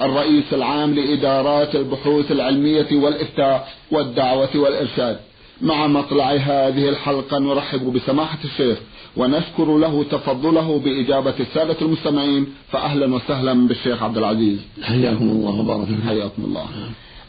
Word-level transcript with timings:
الرئيس 0.00 0.44
العام 0.52 0.94
لإدارات 0.94 1.74
البحوث 1.74 2.32
العلمية 2.32 2.86
والإفتاء 2.92 3.68
والدعوة 3.90 4.48
والإرشاد. 4.54 5.16
مع 5.60 5.86
مطلع 5.86 6.32
هذه 6.32 6.88
الحلقة 6.88 7.38
نرحب 7.38 7.92
بسماحة 7.92 8.38
الشيخ 8.44 8.78
ونشكر 9.16 9.78
له 9.78 10.04
تفضله 10.10 10.78
بإجابة 10.78 11.34
السادة 11.40 11.76
المستمعين 11.82 12.46
فأهلا 12.72 13.14
وسهلا 13.14 13.68
بالشيخ 13.68 14.02
عبد 14.02 14.18
العزيز. 14.18 14.58
حياكم 14.82 15.30
الله 15.30 15.60
وبارك 15.60 15.88
حياكم 16.08 16.44
الله. 16.44 16.66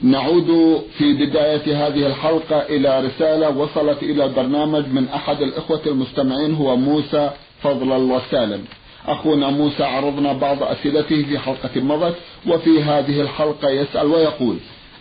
نعود 0.02 0.82
في 0.98 1.14
بداية 1.14 1.88
هذه 1.88 2.08
الحلقة 2.08 2.60
إلى 2.60 3.08
رسالة 3.08 3.50
وصلت 3.58 4.04
إلى 4.04 4.26
البرنامج 4.26 4.88
من 4.88 5.08
أحد 5.08 5.42
الإخوة 5.42 5.82
المستمعين 5.88 6.56
هو 6.56 6.76
موسى 6.76 7.30
فضل 7.62 7.92
الوسالم 7.92 8.62
أخونا 9.08 9.50
موسى 9.50 9.84
عرضنا 9.84 10.34
بعض 10.34 10.64
أسئلته 10.64 11.24
في 11.24 11.40
حلقة 11.40 11.82
مضت 11.82 12.16
وفي 12.48 12.84
هذه 12.84 13.22
الحلقة 13.22 13.70
يسأل 13.70 14.08
ويقول 14.08 14.58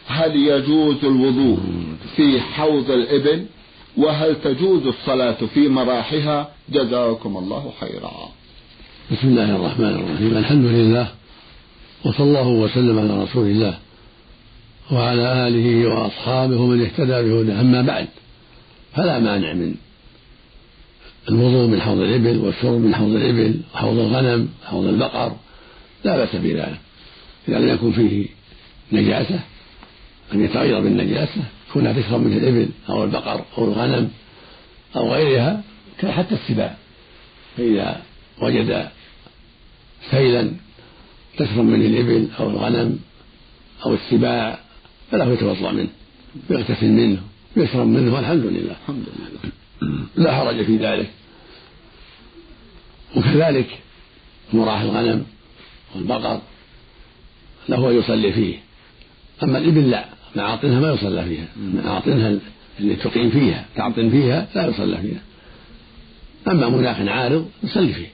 هل 0.06 0.36
يجوز 0.36 1.04
الوضوء 1.04 1.58
في 2.16 2.40
حوض 2.40 2.90
الإبل؟ 2.90 3.46
وهل 3.96 4.36
تجوز 4.44 4.86
الصلاة 4.86 5.36
في 5.54 5.68
مراحها؟ 5.68 6.48
جزاكم 6.68 7.36
الله 7.36 7.72
خيرا. 7.80 8.12
بسم 9.12 9.28
الله 9.28 9.56
الرحمن 9.56 9.94
الرحيم. 9.94 10.36
الحمد 10.36 10.64
لله 10.64 11.08
وصلى 12.04 12.26
الله 12.26 12.48
وسلم 12.48 12.98
على 12.98 13.22
رسول 13.22 13.46
الله 13.46 13.78
وعلى 14.92 15.48
آله 15.48 15.86
وأصحابه 15.88 16.66
من 16.66 16.82
اهتدى 16.84 17.22
بهداه 17.22 17.60
أما 17.60 17.82
بعد 17.82 18.08
فلا 18.96 19.18
مانع 19.18 19.52
من 19.52 19.74
الوضوء 21.28 21.66
من 21.66 21.80
حوض 21.80 21.98
الإبل 21.98 22.38
والشرب 22.38 22.80
من 22.80 22.94
حوض 22.94 23.10
الإبل 23.10 23.60
وحوض 23.74 23.98
الغنم 23.98 24.48
حوض 24.64 24.84
البقر 24.86 25.36
لا 26.04 26.16
بأس 26.16 26.36
بذلك 26.36 26.78
إذا 27.48 27.58
لم 27.58 27.68
يكن 27.68 27.92
فيه 27.92 28.26
نجاسة 28.92 29.40
أن 30.34 30.44
يتغير 30.44 30.80
بالنجاسة 30.80 31.42
كونها 31.72 31.92
تشرب 31.92 32.20
من 32.20 32.32
الإبل 32.32 32.68
أو 32.88 33.04
البقر 33.04 33.44
أو 33.58 33.64
الغنم 33.64 34.10
أو 34.96 35.12
غيرها 35.12 35.62
حتى 36.02 36.34
السباع. 36.34 36.76
فإذا 37.56 38.02
وجد 38.42 38.88
سيلا 40.10 40.50
تشرب 41.38 41.64
منه 41.64 41.86
الإبل 41.86 42.28
أو 42.40 42.50
الغنم 42.50 42.98
أو 43.86 43.94
السباع 43.94 44.58
فله 45.10 45.32
يتوضأ 45.32 45.72
منه 45.72 45.88
ويغتسل 46.50 46.88
منه 46.88 47.20
ويشرب 47.56 47.86
منه 47.86 48.14
والحمد 48.14 48.44
لله. 48.44 48.76
الحمد 48.82 49.04
لله. 49.16 49.52
لا 50.16 50.36
حرج 50.36 50.62
في 50.62 50.76
ذلك. 50.76 51.10
وكذلك 53.16 53.78
مراح 54.52 54.80
الغنم 54.80 55.26
والبقر 55.94 56.40
له 57.68 57.90
أن 57.90 57.98
يصلي 57.98 58.32
فيه. 58.32 58.54
أما 59.42 59.58
الإبل 59.58 59.90
لا 59.90 60.04
معاطنها 60.36 60.80
ما 60.80 60.92
يصلى 60.92 61.24
فيها. 61.24 61.46
معاطنها 61.84 62.38
اللي 62.80 62.96
تقيم 62.96 63.30
فيها 63.30 63.64
تعطن 63.76 64.10
فيها 64.10 64.48
لا 64.54 64.66
يصلى 64.66 64.96
فيها. 64.96 65.20
أما 66.48 66.68
مناخ 66.68 67.00
عارض 67.00 67.48
يصلي 67.62 67.92
فيه. 67.92 68.06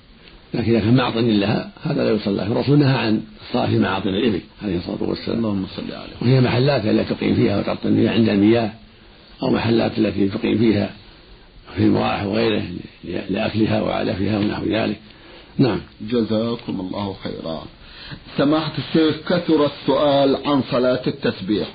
لكن 0.55 0.71
إذا 0.71 0.81
كان 0.81 0.97
معطن 0.97 1.29
لها 1.29 1.71
هذا 1.85 2.05
لا 2.05 2.11
يصلى 2.11 2.45
فيه. 2.45 2.53
الرسول 2.53 2.79
نهى 2.79 2.99
عن 2.99 3.23
الصلاة 3.49 3.67
في 3.67 3.79
معاطن 3.79 4.09
الإبل 4.09 4.41
عليه 4.63 4.79
الصلاة 4.79 5.03
والسلام. 5.03 5.39
اللهم 5.39 5.67
صل 5.77 5.93
عليه. 5.93 6.15
وهي 6.21 6.41
محلات 6.41 6.87
التي 6.87 7.15
تقيم 7.15 7.35
فيها 7.35 7.59
وتعطن 7.59 7.95
فيها 7.95 8.13
عند 8.13 8.29
المياه 8.29 8.73
أو 9.43 9.51
محلات 9.51 9.99
التي 9.99 10.29
تقيم 10.29 10.59
فيها 10.59 10.91
في 11.77 11.83
المراح 11.83 12.25
وغيره 12.25 12.63
لأكلها 13.05 13.83
وعلفها 13.83 14.39
ونحو 14.39 14.65
ذلك. 14.65 15.01
نعم. 15.59 15.81
جزاكم 16.01 16.81
الله 16.81 17.17
خيرا. 17.25 17.63
سماحة 18.37 18.73
الشيخ 18.79 19.17
كثر 19.29 19.67
السؤال 19.67 20.37
عن 20.47 20.63
صلاة 20.71 21.03
التسبيح. 21.07 21.69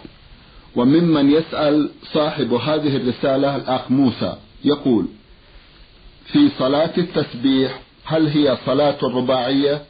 وممن 0.75 1.31
يسأل 1.31 1.89
صاحب 2.13 2.53
هذه 2.53 2.95
الرسالة 2.97 3.55
الأخ 3.55 3.91
موسى 3.91 4.35
يقول 4.63 5.05
في 6.25 6.49
صلاة 6.59 6.91
التسبيح 6.97 7.79
هل 8.05 8.27
هي 8.27 8.57
صلاة 8.65 8.97
رباعية؟ 9.03 9.81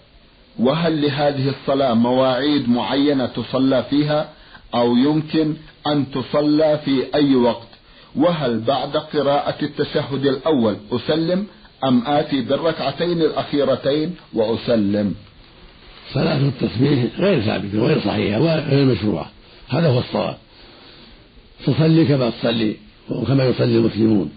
وهل 0.59 1.01
لهذه 1.01 1.49
الصلاة 1.49 1.93
مواعيد 1.93 2.69
معينة 2.69 3.25
تصلى 3.25 3.83
فيها؟ 3.89 4.29
أو 4.73 4.95
يمكن 4.95 5.53
أن 5.87 6.11
تصلى 6.11 6.79
في 6.85 7.15
أي 7.15 7.35
وقت؟ 7.35 7.68
وهل 8.15 8.59
بعد 8.59 8.97
قراءة 8.97 9.65
التشهد 9.65 10.25
الأول 10.25 10.75
أسلم 10.91 11.45
أم 11.83 12.03
آتي 12.07 12.41
بالركعتين 12.41 13.21
الأخيرتين 13.21 14.15
وأسلم؟ 14.33 15.13
صلاة 16.13 16.37
التسبيح 16.37 17.05
غير 17.19 17.41
ثابتة 17.41 17.83
وغير 17.83 18.01
صحيحة 18.01 18.41
وغير 18.41 18.85
مشروعة. 18.85 19.31
هذا 19.69 19.87
هو 19.87 19.99
الصواب. 19.99 20.37
تصلي 21.65 22.05
كما 22.05 22.29
تصلي 22.29 22.75
وكما 23.09 23.45
يصلي 23.45 23.77
المسلمون. 23.77 24.31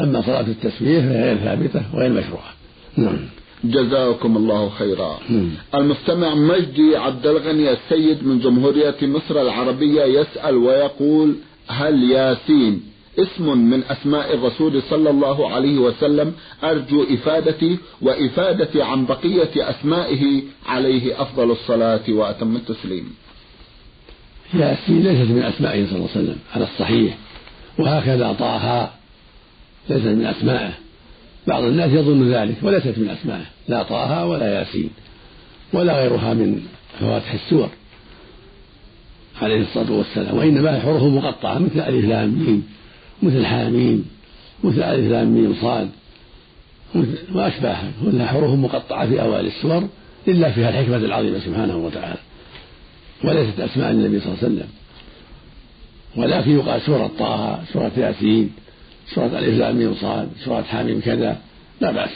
أما 0.00 0.22
صلاة 0.22 0.40
التسبيح 0.40 1.04
فهي 1.04 1.22
غير 1.22 1.36
ثابتة 1.36 1.82
وغير 1.94 2.10
مشروعة. 2.10 2.52
نعم. 2.96 3.18
جزاكم 3.64 4.36
الله 4.36 4.68
خيرا. 4.68 5.18
المستمع 5.74 6.34
مجدي 6.34 6.96
عبد 6.96 7.26
الغني 7.26 7.72
السيد 7.72 8.26
من 8.26 8.38
جمهورية 8.38 8.96
مصر 9.02 9.42
العربية 9.42 10.02
يسأل 10.02 10.56
ويقول 10.56 11.36
هل 11.68 12.10
ياسين 12.10 12.82
اسم 13.18 13.58
من 13.58 13.84
أسماء 13.84 14.34
الرسول 14.34 14.82
صلى 14.82 15.10
الله 15.10 15.50
عليه 15.50 15.78
وسلم 15.78 16.32
أرجو 16.64 17.02
إفادتي 17.02 17.78
وإفادتي 18.02 18.82
عن 18.82 19.06
بقية 19.06 19.70
أسمائه 19.70 20.42
عليه 20.66 21.22
أفضل 21.22 21.50
الصلاة 21.50 22.02
وأتم 22.08 22.56
التسليم. 22.56 23.14
ياسين 24.54 25.02
ليست 25.02 25.30
من 25.30 25.42
أسمائه 25.42 25.86
صلى 25.86 25.96
الله 25.96 26.08
عليه 26.14 26.24
وسلم 26.24 26.38
على 26.54 26.64
الصحيح. 26.64 27.16
وهكذا 27.78 28.32
طه 28.32 28.90
ليست 29.88 30.06
من 30.06 30.26
أسمائه. 30.26 30.72
بعض 31.46 31.62
الناس 31.64 31.92
يظن 31.92 32.32
ذلك 32.32 32.56
وليست 32.62 32.98
من 32.98 33.08
أسمائه 33.08 33.46
لا 33.68 33.82
طه 33.82 34.26
ولا 34.26 34.58
ياسين 34.58 34.90
ولا 35.72 36.00
غيرها 36.00 36.34
من 36.34 36.62
فواتح 37.00 37.32
السور. 37.32 37.68
عليه 39.42 39.60
الصلاة 39.60 39.92
والسلام 39.92 40.36
وإنما 40.36 40.80
حروفه 40.80 41.08
مقطعة 41.08 41.58
مثل 41.58 41.80
ألف 41.80 42.04
لام 42.04 42.28
ميم 42.28 42.62
مثل 43.22 43.46
حاميم 43.46 44.04
مثل 44.64 44.82
ألف 44.82 45.10
لام 45.10 45.28
ميم 45.28 45.54
صاد 45.60 45.88
وأشباهها 47.34 47.90
كلها 48.04 48.26
حروف 48.26 48.50
مقطعة 48.50 49.08
في 49.08 49.22
أوائل 49.22 49.46
السور 49.46 49.88
إلا 50.28 50.50
فيها 50.50 50.68
الحكمة 50.68 50.96
العظيمة 50.96 51.38
سبحانه 51.38 51.76
وتعالى 51.76 52.18
وليست 53.24 53.60
أسماء 53.60 53.90
النبي 53.90 54.20
صلى 54.20 54.28
الله 54.32 54.38
عليه 54.42 54.54
وسلم. 54.54 54.68
ولكن 56.16 56.50
يقال 56.50 56.80
سورة 56.80 57.10
طه 57.18 57.64
سورة 57.72 57.92
ياسين 57.96 58.50
سورة 59.14 59.38
ألف 59.38 59.58
لام 59.58 59.76
ميم 59.76 59.94
صاد 59.94 60.28
سورة 60.44 60.62
حاميم 60.62 61.00
كذا 61.00 61.36
لا 61.80 61.90
بأس. 61.90 62.10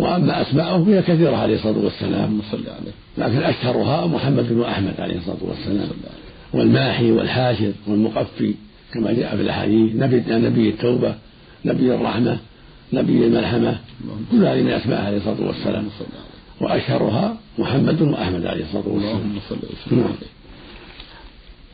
وأما 0.00 0.42
أسماءه 0.42 0.84
فهي 0.84 1.02
كثيرة 1.02 1.36
عليه 1.36 1.54
الصلاة 1.54 1.78
والسلام. 1.78 2.40
لكن 3.18 3.42
أشهرها 3.42 4.06
محمد 4.06 4.48
بن 4.52 4.62
أحمد 4.62 4.94
عليه 4.98 5.16
الصلاة 5.18 5.36
والسلام. 5.42 5.88
والماحي 6.52 7.10
والحاشر 7.12 7.72
والمقفي 7.86 8.54
كما 8.94 9.12
جاء 9.12 9.36
في 9.36 9.42
الأحاديث. 9.42 9.96
نبي 9.96 10.22
نبي 10.28 10.68
التوبة 10.70 11.14
نبي 11.64 11.94
الرحمة 11.94 12.38
نبي 12.92 13.24
الملحمة 13.26 13.78
كل 14.32 14.44
هذه 14.44 14.62
من 14.62 14.70
أسماء 14.70 15.04
عليه 15.06 15.16
الصلاة 15.16 15.46
والسلام. 15.46 15.84
وأشهرها 16.60 17.36
محمد 17.58 18.02
وأحمد 18.02 18.46
عليه 18.46 18.64
الصلاة 18.64 18.88
والسلام. 18.88 19.32
نعم. 19.98 20.12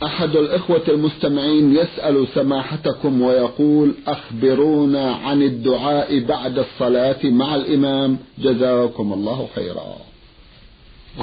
أحد 0.03 0.37
الإخوة 0.37 0.83
المستمعين 0.89 1.77
يسأل 1.77 2.27
سماحتكم 2.35 3.23
ويقول 3.23 3.95
أخبرونا 4.07 5.13
عن 5.13 5.43
الدعاء 5.43 6.21
بعد 6.21 6.59
الصلاة 6.59 7.25
مع 7.25 7.55
الإمام 7.55 8.19
جزاكم 8.39 9.13
الله 9.13 9.49
خيرا. 9.55 9.97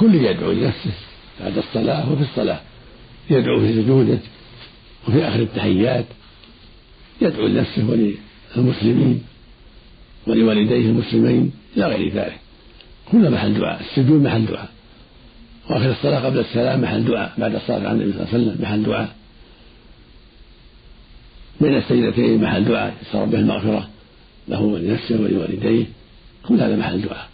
كل 0.00 0.14
يدعو 0.14 0.52
لنفسه 0.52 0.92
بعد 1.40 1.58
الصلاة 1.58 2.12
وفي 2.12 2.22
الصلاة. 2.22 2.60
يدعو 3.30 3.60
في 3.60 3.82
سجودة 3.82 4.18
وفي 5.08 5.28
آخر 5.28 5.38
التحيات. 5.38 6.06
يدعو 7.20 7.46
لنفسه 7.46 7.90
وللمسلمين 7.90 9.22
ولوالديه 10.26 10.86
المسلمين 10.86 11.52
إلى 11.76 11.86
غير 11.86 12.12
ذلك. 12.12 12.40
كل 13.12 13.30
محل 13.30 13.54
دعاء 13.54 13.80
السجود 13.80 14.22
محل 14.22 14.46
دعاء. 14.46 14.73
وآخر 15.70 15.90
الصلاة 15.90 16.20
قبل 16.20 16.38
السلام 16.38 16.80
محل 16.80 17.04
دعاء 17.04 17.32
بعد 17.38 17.54
الصلاة 17.54 17.88
على 17.88 17.92
النبي 17.92 18.12
صلى 18.12 18.22
الله 18.22 18.34
عليه 18.34 18.44
وسلم 18.44 18.62
محل 18.62 18.82
دعاء. 18.82 19.14
بين 21.60 21.76
السجدتين 21.76 22.42
محل 22.42 22.64
دعاء 22.64 22.94
يسأل 23.02 23.26
به 23.26 23.38
المغفرة 23.38 23.88
له 24.48 24.60
ولنفسه 24.60 25.20
ولوالديه 25.20 25.84
كل 26.48 26.54
هذا 26.54 26.76
محل 26.76 27.02
دعاء. 27.02 27.28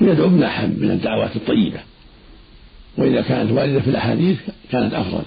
ويدعو 0.00 0.28
بما 0.28 0.46
أحب 0.46 0.82
من 0.82 0.90
الدعوات 0.90 1.36
الطيبة. 1.36 1.80
وإذا 2.98 3.22
كانت 3.22 3.52
واردة 3.52 3.80
في 3.80 3.90
الأحاديث 3.90 4.38
كانت 4.70 4.94
أفضل. 4.94 5.22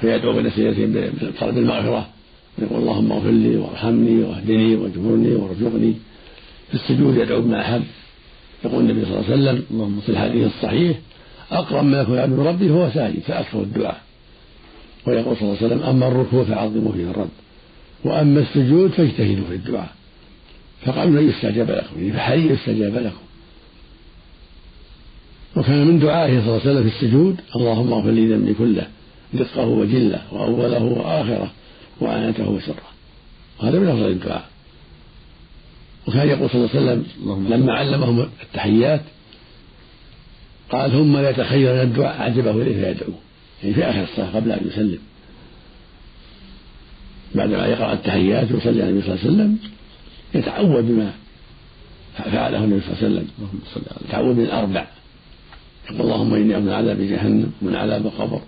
فيدعو 0.00 0.32
بين 0.32 0.46
السجدتين 0.46 0.92
بطلب 1.22 1.58
المغفرة 1.58 2.08
يقول 2.58 2.80
اللهم 2.80 3.12
اغفر 3.12 3.30
لي 3.30 3.56
وارحمني 3.56 4.22
واهدني 4.22 4.74
واجبرني 4.74 5.34
وارزقني. 5.34 5.94
في 6.68 6.74
السجود 6.74 7.16
يدعو 7.16 7.40
بما 7.40 7.60
أحب 7.60 7.82
يقول 8.64 8.84
النبي 8.84 9.04
صلى 9.04 9.20
الله 9.20 9.32
عليه 9.32 9.62
وسلم 9.62 10.00
في 10.00 10.08
الحديث 10.08 10.46
الصحيح 10.46 10.98
أقرب 11.50 11.84
ما 11.84 12.00
يكون 12.00 12.18
عبد 12.18 12.38
ربي 12.38 12.70
هو 12.70 12.90
ساجد 12.90 13.20
فأكثر 13.20 13.60
الدعاء. 13.60 14.00
ويقول 15.06 15.36
صلى 15.36 15.42
الله 15.48 15.56
عليه 15.62 15.66
وسلم 15.66 15.82
أما 15.82 16.08
الركوع 16.08 16.44
فعظموا 16.44 16.92
فيه 16.92 17.10
الرب 17.10 17.28
وأما 18.04 18.40
السجود 18.40 18.90
فاجتهدوا 18.90 19.44
في 19.48 19.54
الدعاء. 19.54 19.90
فقالوا 20.86 21.20
لن 21.20 21.28
يستجاب 21.28 21.70
لكم 21.70 21.96
يعني 22.00 22.12
فحري 22.12 22.46
يستجاب 22.46 22.94
لكم. 22.94 23.26
وكان 25.56 25.86
من 25.86 25.98
دعائه 25.98 26.40
صلى 26.40 26.48
الله 26.48 26.60
عليه 26.60 26.70
وسلم 26.70 26.90
في 26.90 26.96
السجود 26.96 27.36
اللهم 27.56 27.92
اغفر 27.92 28.10
لي 28.10 28.26
ذنبي 28.26 28.54
كله 28.54 28.86
دقه 29.32 29.66
وجله 29.66 30.22
وأوله 30.32 30.82
وآخره 30.84 31.52
وعنته 32.00 32.48
وسره 32.48 32.88
وهذا 33.60 33.78
من 33.78 33.88
أفضل 33.88 34.08
الدعاء. 34.08 34.48
وكان 36.08 36.28
يقول 36.28 36.50
صلى 36.50 36.64
الله 36.64 36.70
عليه 36.74 36.80
وسلم 36.80 37.04
لما 37.48 37.72
علمهم 37.72 38.28
التحيات 38.42 39.00
قال 40.70 40.90
ثم 40.90 41.16
لا 41.16 41.30
يتخير 41.30 41.82
الدعاء 41.82 42.20
أعجبه 42.20 42.50
إليه 42.50 42.74
فيدعو 42.84 43.12
يعني 43.62 43.74
في 43.74 43.84
آخر 43.84 44.02
الصلاة 44.02 44.30
قبل 44.30 44.52
أن 44.52 44.66
يسلم. 44.68 44.98
بعدما 47.34 47.66
يقرأ 47.66 47.92
التحيات 47.92 48.52
ويصلي 48.52 48.82
على 48.82 48.90
النبي 48.90 49.06
صلى 49.06 49.14
الله 49.14 49.24
عليه 49.24 49.34
وسلم 49.34 49.58
يتعوذ 50.34 50.82
بما 50.82 51.12
فعله 52.16 52.64
النبي 52.64 52.80
صلى 52.80 52.92
الله 52.92 52.98
عليه 52.98 53.16
وسلم. 53.16 53.28
يتعوذ 54.08 54.34
من 54.34 54.44
الأربع 54.44 54.86
يقول 55.90 56.00
اللهم 56.00 56.34
إني 56.34 56.60
من 56.60 56.72
عذاب 56.72 57.00
جهنم 57.00 57.52
ومن 57.62 57.76
عذاب 57.76 58.06
القبر 58.06 58.40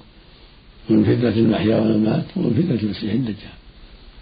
ومن 0.90 1.04
فتنة 1.04 1.36
المحيا 1.36 1.76
والممات 1.76 2.24
ومن 2.36 2.50
فتنة 2.62 2.82
المسيح 2.82 3.12
الدجال. 3.12 3.57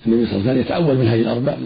النبي 0.06 0.26
صلى 0.26 0.36
الله 0.36 0.50
عليه 0.50 0.60
وسلم 0.60 0.60
يتعوذ 0.60 0.94
من 0.94 1.06
هذه 1.06 1.20
الأربع. 1.20 1.56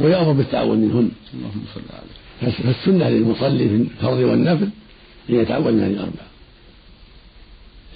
ويأمر 0.00 0.32
بالتعوذ 0.32 0.76
منهن. 0.76 1.10
اللهم 1.34 1.62
صل 1.74 1.80
عليه 1.92 2.52
فالسنة 2.52 3.08
للمصلي 3.08 3.68
في 3.68 3.74
الفرض 3.74 4.18
والنفل 4.18 4.68
أن 5.30 5.34
يتعوذ 5.34 5.72
من 5.72 5.80
هذه 5.80 5.90
الأربع. 5.90 6.24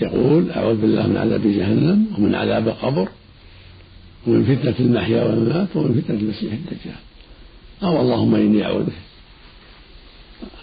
يقول 0.00 0.50
أعوذ 0.50 0.76
بالله 0.76 1.06
من 1.06 1.16
عذاب 1.16 1.42
جهنم 1.42 2.06
ومن 2.18 2.34
عذاب 2.34 2.68
القبر 2.68 3.08
ومن 4.26 4.44
فتنة 4.44 4.74
المحيا 4.80 5.22
والممات 5.24 5.68
ومن 5.74 6.02
فتنة 6.02 6.16
المسيح 6.16 6.52
الدجال. 6.52 7.00
أو 7.82 8.00
اللهم 8.00 8.34
إني 8.34 8.64
أعوذ 8.64 8.84
بك. 8.84 8.92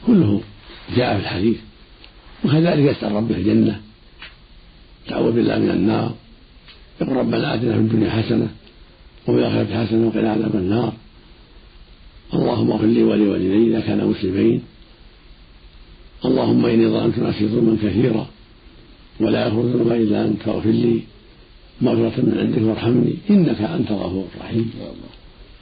كله 0.08 0.42
جاء 0.96 1.16
في 1.16 1.22
الحديث. 1.22 1.58
وكذلك 2.46 2.96
يسأل 2.96 3.12
ربه 3.12 3.36
الجنة. 3.36 3.82
تعوذ 5.08 5.32
بالله 5.32 5.58
من 5.60 5.72
النار. 5.72 6.16
يقول 7.02 7.18
ربنا 7.18 7.56
آتنا 7.56 7.74
في 7.74 7.80
الدنيا 7.80 8.10
حسنة 8.10 8.48
وفي 9.30 9.40
الآخرة 9.40 9.86
حسنة 9.86 10.08
وقنا 10.08 10.32
عذاب 10.32 10.56
النار. 10.56 10.94
اللهم 12.34 12.72
اغفر 12.72 12.86
لي 12.86 13.04
ولوالدي 13.04 13.68
إذا 13.68 13.80
كانا 13.80 14.06
مسلمين. 14.06 14.62
اللهم 16.26 16.66
إني 16.66 16.88
ظلمت 16.88 17.20
نفسي 17.20 17.48
ظلما 17.48 17.78
كثيرا. 17.84 18.28
ولا 19.20 19.46
يغفر 19.46 19.62
الذنوب 19.62 19.92
إلا 19.92 20.26
أنت 20.26 20.42
فاغفر 20.42 20.70
لي 20.70 21.02
مغفرة 21.82 22.22
من 22.26 22.38
عندك 22.40 22.62
وارحمني. 22.62 23.14
إنك 23.30 23.62
أنت 23.62 23.92
الغفور 23.92 24.26
الرحيم. 24.36 24.72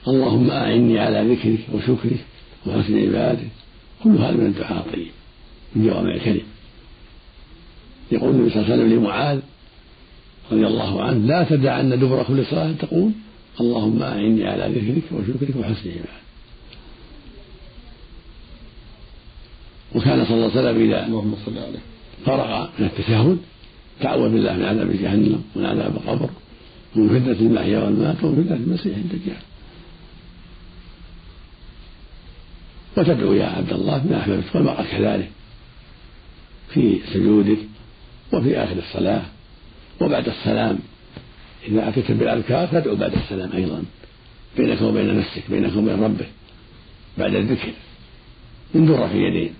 اللهم 0.07 0.51
أعني 0.51 0.99
على 0.99 1.19
ذكرك 1.33 1.59
وشكرك 1.73 2.25
وحسن 2.65 2.99
عبادك 2.99 3.47
كل 4.03 4.09
هذا 4.09 4.31
من 4.31 4.45
الدعاء 4.45 4.85
الطيب 4.85 5.07
من 5.75 5.85
جوامع 5.85 6.13
الكلم. 6.13 6.47
يقول 8.11 8.29
النبي 8.35 8.49
صلى 8.49 8.61
الله 8.61 8.73
عليه 8.73 8.83
وسلم 8.83 8.99
لمعاذ 8.99 9.39
رضي 10.51 10.67
الله 10.67 11.01
عنه 11.01 11.17
لا 11.25 11.43
تدعن 11.43 11.89
دبر 11.89 12.23
كل 12.23 12.45
صلاة 12.45 12.71
تقول 12.71 13.11
اللهم 13.61 14.03
أعني 14.03 14.47
على 14.47 14.63
ذكرك 14.75 15.03
وشكرك 15.11 15.55
وحسن 15.55 15.89
عبادك 15.89 16.27
وكان 19.95 20.25
صلى 20.25 20.35
الله 20.35 20.51
عليه 20.51 20.59
وسلم 20.59 20.89
إذا 20.89 21.05
اللهم 21.05 21.35
صل 21.45 21.57
عليه. 21.57 21.79
فرغ 22.25 22.67
من 22.79 22.85
التشهد 22.85 23.37
تعوذ 24.01 24.29
بالله 24.29 24.53
من 24.53 24.65
عذاب 24.65 24.91
جهنم 24.91 25.43
ومن 25.55 25.65
عذاب 25.65 25.95
القبر 25.95 26.29
ومن 26.95 27.09
فتنة 27.09 27.47
المحيا 27.47 27.79
والمات 27.79 28.23
ومن 28.23 28.43
فتنة 28.43 28.55
المسيح 28.55 28.97
الدجال. 28.97 29.41
وتدعو 32.97 33.33
يا 33.33 33.45
عبد 33.45 33.73
الله 33.73 33.97
بما 33.97 34.19
أحببت 34.19 34.43
والمرأة 34.55 34.83
كذلك 34.83 35.29
في 36.73 36.99
سجودك 37.13 37.57
وفي 38.33 38.57
آخر 38.57 38.77
الصلاة 38.77 39.25
وبعد 40.01 40.27
السلام. 40.27 40.79
إذا 41.67 41.89
أتيت 41.89 42.11
بالأذكار 42.11 42.67
تدعو 42.67 42.95
بعد 42.95 43.13
السلام 43.13 43.51
أيضا 43.51 43.83
بينك 44.57 44.81
وبين 44.81 45.17
نفسك 45.17 45.43
بينك 45.49 45.75
وبين 45.75 46.03
ربك 46.03 46.27
بعد 47.17 47.35
الذكر 47.35 47.71
من 48.73 48.85
در 48.85 49.07
في 49.07 49.17
يدين. 49.17 49.53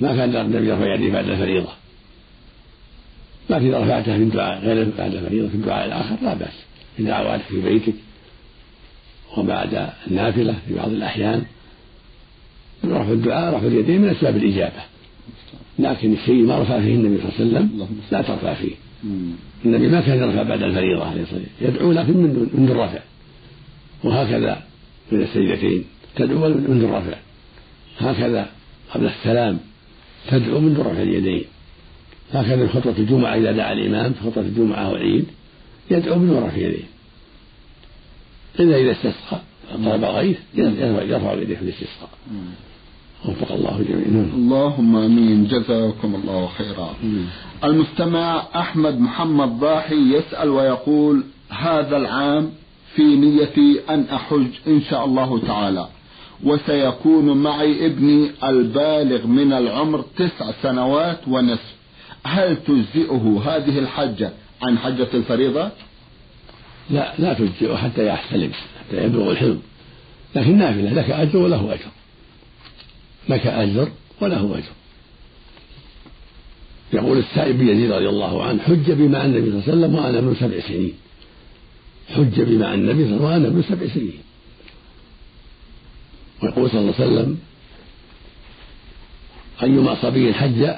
ما 0.00 0.16
كان 0.16 0.36
النبي 0.36 0.68
يرفع 0.68 0.94
يديه 0.94 1.12
بعد 1.12 1.28
الفريضة. 1.28 1.68
لكن 3.50 3.66
إذا 3.66 3.78
رفعتها 3.78 4.16
في 4.16 4.22
الدعاء 4.22 4.60
غير 4.60 4.90
بعد 4.98 5.14
الفريضة 5.14 5.48
في 5.48 5.54
الدعاء 5.54 5.86
الآخر 5.86 6.16
لا 6.22 6.34
بأس. 6.34 6.64
في 6.96 7.02
دعواتك 7.02 7.44
في 7.44 7.60
بيتك 7.60 7.94
وبعد 9.36 9.90
النافلة 10.06 10.54
في 10.68 10.74
بعض 10.74 10.88
الأحيان. 10.88 11.44
رفع 12.84 13.12
الدعاء 13.12 13.54
رفع 13.54 13.66
اليدين 13.66 14.00
من 14.00 14.08
أسباب 14.08 14.36
الإجابة. 14.36 14.82
لكن 15.78 16.12
الشيء 16.12 16.42
ما 16.42 16.58
رفع 16.62 16.80
فيه 16.80 16.94
النبي 16.94 17.22
صلى 17.22 17.46
الله 17.46 17.58
عليه 17.58 17.66
وسلم 17.66 18.00
لا 18.12 18.22
ترفع 18.22 18.54
فيه. 18.54 18.74
النبي 19.64 19.88
ما 19.88 20.00
كان 20.00 20.18
يرفع 20.18 20.42
بعد 20.42 20.62
الفريضة 20.62 21.04
عليه 21.04 21.22
الصلاة 21.22 21.40
والسلام. 21.40 21.74
يدعو 21.74 21.92
لكن 21.92 22.12
من 22.12 22.48
من 22.54 22.68
الرفع 22.70 22.98
وهكذا 24.04 24.62
من 25.12 25.22
السجدتين 25.22 25.84
تدعو 26.16 26.48
من 26.48 26.84
الرفع 26.84 27.18
هكذا 27.98 28.48
قبل 28.94 29.06
السلام. 29.06 29.58
تدعو 30.30 30.60
من 30.60 30.76
رفع 30.76 31.02
اليدين. 31.02 31.44
هكذا 32.32 32.66
في 32.66 32.72
خطبة 32.72 32.98
الجمعة 32.98 33.34
إذا 33.36 33.52
دعا 33.52 33.72
الإمام 33.72 34.12
في 34.12 34.20
خطبة 34.20 34.46
الجمعة 34.46 34.92
والعيد 34.92 35.26
يدعو 35.90 36.18
من 36.18 36.36
رفع 36.36 36.56
يديه 36.56 36.84
إلا 38.60 38.76
إذا 38.76 38.92
استسقى 38.92 39.40
طلب 39.84 40.04
غيث 40.04 40.38
يرفع 40.54 41.32
يديه 41.32 41.56
في 41.56 41.62
الاستسقاء. 41.62 42.10
وفق 43.28 43.52
الله 43.52 43.84
جميعا. 43.88 44.32
اللهم 44.34 44.96
آمين. 44.96 45.46
جزاكم 45.46 46.14
الله 46.14 46.48
خيرا. 46.58 46.94
المستمع 47.64 48.42
أحمد 48.56 49.00
محمد 49.00 49.48
ضاحي 49.48 50.16
يسأل 50.16 50.48
ويقول 50.48 51.24
هذا 51.48 51.96
العام 51.96 52.50
في 52.94 53.02
نيتي 53.02 53.80
أن 53.90 54.04
أحج 54.14 54.46
إن 54.66 54.80
شاء 54.90 55.04
الله 55.04 55.40
تعالى. 55.46 55.88
وسيكون 56.44 57.42
معي 57.42 57.86
ابني 57.86 58.30
البالغ 58.44 59.26
من 59.26 59.52
العمر 59.52 60.04
تسع 60.16 60.50
سنوات 60.62 61.20
ونصف. 61.28 61.74
هل 62.24 62.56
تجزئه 62.56 63.42
هذه 63.46 63.78
الحجة 63.78 64.32
عن 64.62 64.78
حجة 64.78 65.08
الفريضة؟ 65.14 65.70
لا 66.90 67.12
لا 67.18 67.32
تجزئه 67.34 67.76
حتى 67.76 68.06
يحتلم 68.06 68.50
حتى 68.80 69.04
يبلغ 69.04 69.30
الحلم. 69.30 69.60
لكن 70.36 70.58
نافلة 70.58 70.92
لك 70.92 71.10
أجر 71.10 71.38
وله 71.38 71.74
أجر. 71.74 71.90
لك 73.28 73.46
أجر 73.46 73.88
وله 74.20 74.58
أجر. 74.58 74.72
يقول 76.92 77.18
السائب 77.18 77.62
يزيد 77.62 77.92
رضي 77.92 78.08
الله 78.08 78.44
عنه 78.44 78.62
حج 78.62 78.90
بما 78.92 79.24
النبي 79.24 79.50
صلى 79.50 79.58
الله 79.58 79.62
عليه 79.62 79.72
وسلم 79.72 79.94
وأنا 79.94 80.18
ابن 80.18 80.34
سبع 80.34 80.60
سنين. 80.60 80.94
حج 82.08 82.40
بما 82.40 82.74
النبي 82.74 83.04
صلى 83.04 83.16
الله 83.16 83.28
عليه 83.28 83.36
وسلم 83.38 83.44
وأنا 83.44 83.48
ابن 83.48 83.62
سبع 83.62 83.94
سنين. 83.94 84.18
ويقول 86.42 86.70
صلى 86.70 86.80
الله 86.80 86.94
عليه 86.98 87.06
وسلم 87.06 87.38
أيما 89.62 90.02
صبي 90.02 90.34
حج 90.34 90.70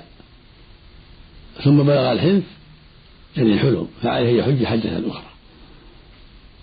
ثم 1.65 1.83
بلغ 1.83 2.13
الحنث 2.13 2.43
يعني 3.37 3.53
الحلم 3.53 3.89
فعليه 4.03 4.39
يحج 4.39 4.65
حجة 4.65 5.09
أخرى. 5.09 5.31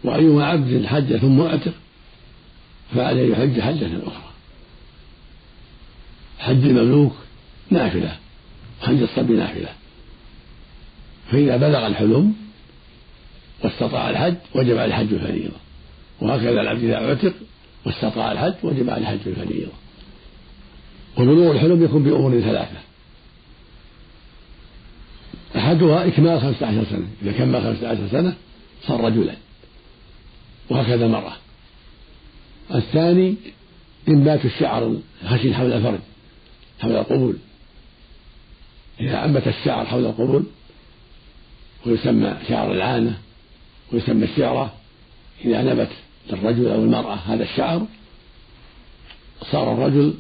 وأيما 0.04 0.46
عبد 0.46 0.86
حج 0.86 1.18
ثم 1.18 1.42
اعتق 1.42 1.74
فعليه 2.96 3.32
يحج 3.32 3.60
حجة 3.60 3.90
أخرى. 4.08 4.31
حج 6.42 6.66
المملوك 6.66 7.14
نافلة. 7.70 8.18
حج 8.82 9.02
الصبي 9.02 9.34
نافلة. 9.34 9.70
فإذا 11.32 11.58
بلغ 11.58 11.88
الحلم 11.88 12.34
واستطاع 13.64 14.10
الحج 14.10 14.36
وجب 14.56 14.78
عليه 14.78 14.86
الحج 14.86 15.14
الفريضة 15.14 15.56
وهكذا 16.22 16.62
العبد 16.62 16.84
إذا 16.84 16.96
اعتق 16.96 17.34
واستطاع 17.86 18.32
الحج 18.32 18.54
وجب 18.64 18.90
عليه 18.90 19.02
الحج 19.02 19.28
الفريضة 19.28 19.72
وبلوغ 21.18 21.52
الحلم 21.52 21.84
يكون 21.84 22.04
بأمور 22.04 22.42
ثلاثة. 22.42 22.78
أحدها 25.56 26.08
إكمال 26.08 26.42
خمسة 26.42 26.68
عشر 26.68 26.84
سنة. 26.90 27.08
إذا 27.24 27.32
كمل 27.32 27.62
خمسة 27.62 27.88
عشر 27.88 28.08
سنة 28.12 28.36
صار 28.88 29.02
رجلا. 29.02 29.36
وهكذا 30.70 31.06
المرأة. 31.06 31.34
الثاني 32.76 33.36
إنبات 34.08 34.46
الشعر 34.46 34.96
الخشن 35.24 35.54
حول 35.54 35.74
الفرج. 35.74 36.00
حول 36.82 36.92
القبول. 36.92 37.38
إذا 39.00 39.26
أنبت 39.26 39.48
الشعر 39.48 39.86
حول 39.86 40.06
القبول 40.06 40.46
ويسمى 41.86 42.38
شعر 42.48 42.72
العانة 42.72 43.18
ويسمى 43.94 44.26
الشعرة 44.26 44.74
إذا 45.46 45.62
نبت 45.62 45.90
للرجل 46.30 46.68
أو 46.68 46.84
المرأة 46.84 47.16
هذا 47.16 47.44
الشعر 47.44 47.86
صار 49.52 49.74
الرجل 49.74 50.14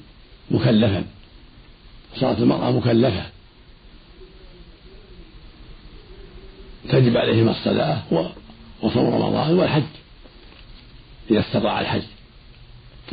مكلفا. 0.51 1.05
صارت 2.15 2.39
المرأة 2.39 2.71
مكلفة. 2.71 3.25
تجب 6.89 7.17
عليهما 7.17 7.51
الصلاة 7.51 8.31
وصوم 8.81 9.05
رمضان 9.05 9.53
والحج 9.53 9.83
إذا 11.31 11.39
استطاع 11.39 11.81
الحج. 11.81 12.03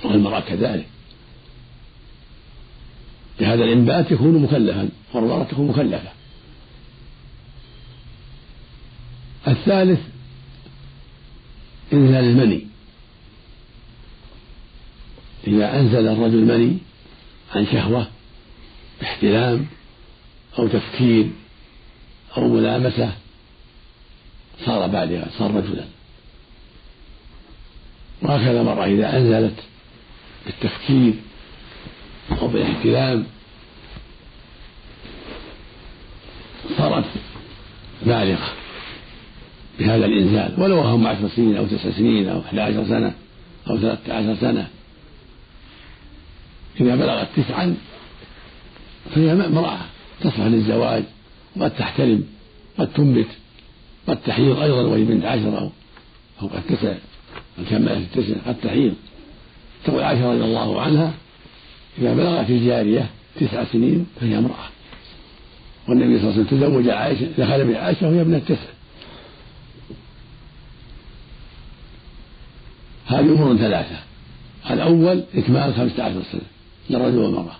والمرأة 0.04 0.40
كذلك. 0.40 0.86
بهذا 3.40 3.64
الإنبات 3.64 4.10
يكون 4.10 4.42
مكلفا 4.42 4.88
والمرأة 5.14 5.44
تكون 5.44 5.66
مكلفة 5.66 6.12
الثالث 9.48 10.00
إنزال 11.92 12.24
المني. 12.24 12.66
إذا 15.46 15.80
أنزل 15.80 16.08
الرجل 16.08 16.44
مني 16.44 16.78
عن 17.54 17.66
شهوة 17.66 18.06
باحتلام 19.00 19.66
أو 20.58 20.68
تفكير 20.68 21.30
أو 22.36 22.48
ملامسة 22.48 23.12
صار 24.66 24.86
بالغا 24.86 25.26
صار 25.38 25.54
رجلا. 25.54 25.84
وهكذا 28.22 28.60
المرأة 28.60 28.86
إذا 28.86 29.16
أنزلت 29.16 29.60
بالتفكير 30.46 31.14
أو 32.40 32.48
بالاحتلام 32.48 33.24
صارت 36.78 37.04
بالغة 38.06 38.52
بهذا 39.78 40.06
الإنزال 40.06 40.54
ولو 40.58 40.80
هم 40.80 41.06
عشر 41.06 41.28
سنين 41.28 41.56
أو 41.56 41.66
تسع 41.66 41.90
سنين 41.90 42.28
أو 42.28 42.40
أحد 42.40 42.58
عشر 42.58 42.84
سنة 42.84 43.14
أو 43.70 43.78
ثلاثة 43.78 44.14
عشر 44.14 44.36
سنة. 44.40 44.68
إذا 46.80 46.96
بلغت 46.96 47.28
تسعا 47.36 47.76
فهي 49.14 49.32
امرأة 49.32 49.78
تصلح 50.20 50.40
للزواج 50.40 51.04
وقد 51.56 51.70
تحتلم 51.70 52.24
قد 52.78 52.92
تنبت 52.92 53.28
قد 54.08 54.16
تحيض 54.16 54.58
أيضا 54.58 54.82
وهي 54.82 55.04
بنت 55.04 55.24
عشر 55.24 55.58
أو 55.58 55.70
فوق 56.40 56.52
التسع 56.54 56.94
من 57.58 57.64
كملت 57.64 58.16
التسع 58.16 58.34
قد 58.46 58.56
تحيض. 58.62 58.94
تقول 59.84 60.02
عائشة 60.02 60.32
رضي 60.32 60.44
الله 60.44 60.82
عنها 60.82 61.14
إذا 62.00 62.14
بلغت 62.14 62.50
الجارية 62.50 63.10
تسع 63.40 63.64
سنين 63.64 64.06
فهي 64.20 64.38
امرأة. 64.38 64.68
والنبي 65.88 66.18
صلى 66.18 66.30
الله 66.30 66.32
عليه 66.32 66.46
وسلم 66.46 66.58
تزوج 66.60 66.88
عائشة 66.88 67.26
دخل 67.38 67.72
بعائشة 67.72 68.08
وهي 68.08 68.20
ابنة 68.20 68.38
تسع. 68.38 68.70
هذه 73.06 73.20
أمور 73.20 73.56
ثلاثة. 73.56 73.96
الأول 74.70 75.24
إكمال 75.34 75.74
خمسة 75.74 76.04
عشر 76.04 76.22
سنة 76.32 76.40
للرجل 76.90 77.18
والمرأة. 77.18 77.56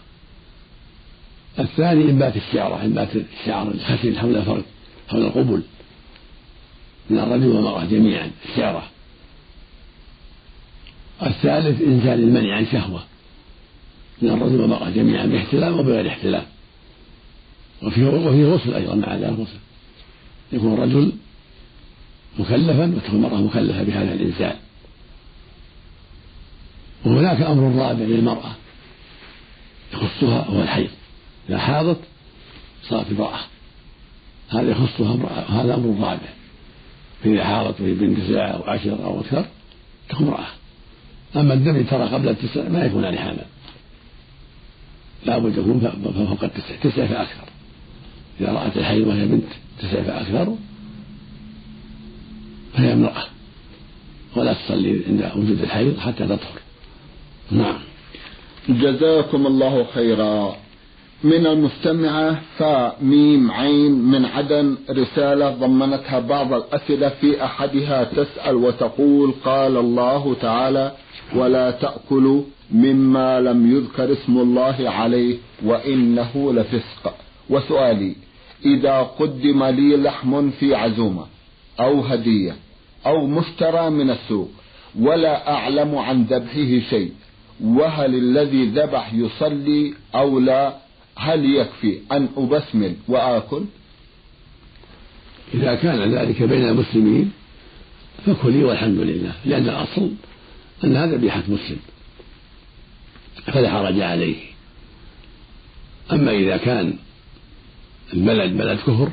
الثاني 1.59 2.05
إنبات 2.05 2.37
الشعرة 2.37 2.85
إنبات 2.85 3.09
الشعر 3.41 3.69
الخشن 3.69 4.19
حول 4.19 4.37
الفرد 4.37 4.65
حول 5.09 5.23
القبل. 5.23 5.63
من 7.11 7.19
الرجل 7.19 7.47
والمرأة 7.47 7.85
جميعا 7.85 8.31
الشعرة 8.51 8.89
الثالث 11.23 11.83
إنزال 11.83 12.21
المنع 12.21 12.57
عن 12.57 12.67
شهوة. 12.67 13.03
من 14.23 14.29
الرجل 14.29 14.61
والمرأة 14.61 14.91
جميعا 14.91 15.27
باحتلام 15.27 15.79
وبغير 15.79 16.09
احتلام 16.09 16.45
وفيه 17.83 18.05
وفيه 18.07 18.47
غسل 18.47 18.75
أيضا 18.75 18.95
مع 18.95 19.15
ذلك 19.15 19.39
غسل 19.39 19.59
يكون 20.53 20.73
الرجل 20.73 21.13
مكلفا 22.39 22.95
وتكون 22.97 23.25
المرأة 23.25 23.41
مكلفة 23.41 23.83
بهذا 23.83 24.15
الإنزال 24.15 24.57
وهناك 27.05 27.43
أمر 27.43 27.83
رابع 27.83 28.05
للمرأة 28.05 28.53
يخصها 29.93 30.45
هو 30.45 30.63
الحيض. 30.63 30.91
إذا 31.49 31.59
حاضت 31.59 31.99
صارت 32.83 33.11
امرأة. 33.11 33.41
هذا 34.49 34.71
يخصها 34.71 35.15
امرأة 35.15 35.63
هذا 35.63 35.75
أمر 35.75 36.01
رابع. 36.01 36.29
فإذا 37.25 37.45
حاضت 37.45 37.81
وهي 37.81 37.95
بنت 37.95 38.21
تسع 38.21 38.55
أو 38.55 38.63
عشر 38.63 39.05
أو 39.05 39.21
أكثر 39.21 39.45
تكون 40.09 40.27
امرأة. 40.27 40.47
أما 41.37 41.55
الدم 41.55 41.83
ترى 41.83 42.09
قبل 42.09 42.29
التسع 42.29 42.69
ما 42.69 42.85
يكون 42.85 43.05
عليه 43.05 43.21
حمل 45.27 45.33
لابد 45.33 45.59
يكون 45.59 46.27
فوق 46.27 46.45
التسع 46.45 46.77
تسع 46.83 47.07
فأكثر 47.07 47.49
إذا 48.41 48.53
رأت 48.53 48.77
الحيض 48.77 49.07
وهي 49.07 49.27
بنت 49.27 49.45
تسع 49.79 50.03
فأكثر 50.03 50.55
فهي 52.75 52.93
امرأة. 52.93 53.25
ولا 54.37 54.53
تصلي 54.53 55.01
عند 55.09 55.33
وجود 55.37 55.63
الحيض 55.63 55.99
حتى 55.99 56.25
تطهر. 56.25 56.61
نعم. 57.51 57.79
جزاكم 58.69 59.47
الله 59.47 59.87
خيرا. 59.95 60.57
من 61.25 61.47
المستمعة 61.47 62.41
فاء 62.59 62.99
ميم 63.03 63.51
عين 63.51 63.93
من 63.93 64.25
عدن 64.25 64.77
رسالة 64.91 65.51
ضمنتها 65.51 66.19
بعض 66.19 66.53
الأسئلة 66.53 67.09
في 67.09 67.45
أحدها 67.45 68.05
تسأل 68.05 68.57
وتقول 68.57 69.35
قال 69.45 69.77
الله 69.77 70.37
تعالى 70.41 70.93
ولا 71.37 71.71
تأكلوا 71.71 72.43
مما 72.73 73.41
لم 73.41 73.77
يذكر 73.77 74.13
اسم 74.13 74.39
الله 74.39 74.91
عليه 74.91 75.37
وإنه 75.65 76.53
لفسق. 76.53 77.15
وسؤالي 77.51 78.15
إذا 78.65 78.99
قدم 79.03 79.65
لي 79.65 79.97
لحم 79.97 80.51
في 80.51 80.75
عزومة 80.75 81.27
أو 81.81 82.01
هدية 82.01 82.57
أو 83.07 83.27
مشترى 83.27 83.91
من 83.91 84.11
السوق 84.11 84.51
ولا 85.01 85.55
أعلم 85.55 85.95
عن 85.95 86.23
ذبحه 86.23 86.89
شيء 86.91 87.13
وهل 87.65 88.15
الذي 88.15 88.65
ذبح 88.65 89.13
يصلي 89.15 89.95
أو 90.15 90.39
لا؟ 90.39 90.77
هل 91.17 91.55
يكفي 91.55 91.99
أن 92.13 92.29
أبسمل 92.37 92.95
وآكل؟ 93.09 93.63
إذا 95.55 95.75
كان 95.75 96.15
ذلك 96.15 96.43
بين 96.43 96.69
المسلمين 96.69 97.33
فكلي 98.27 98.65
والحمد 98.65 98.99
لله 98.99 99.33
لأن 99.45 99.69
الأصل 99.69 100.11
أن 100.85 100.97
هذا 100.97 101.17
ذبيحة 101.17 101.43
مسلم 101.49 101.79
فلا 103.47 103.71
حرج 103.71 104.01
عليه. 104.01 104.37
أما 106.13 106.31
إذا 106.31 106.57
كان 106.57 106.95
البلد 108.15 108.59
بلد 108.59 108.79
كفر 108.79 109.11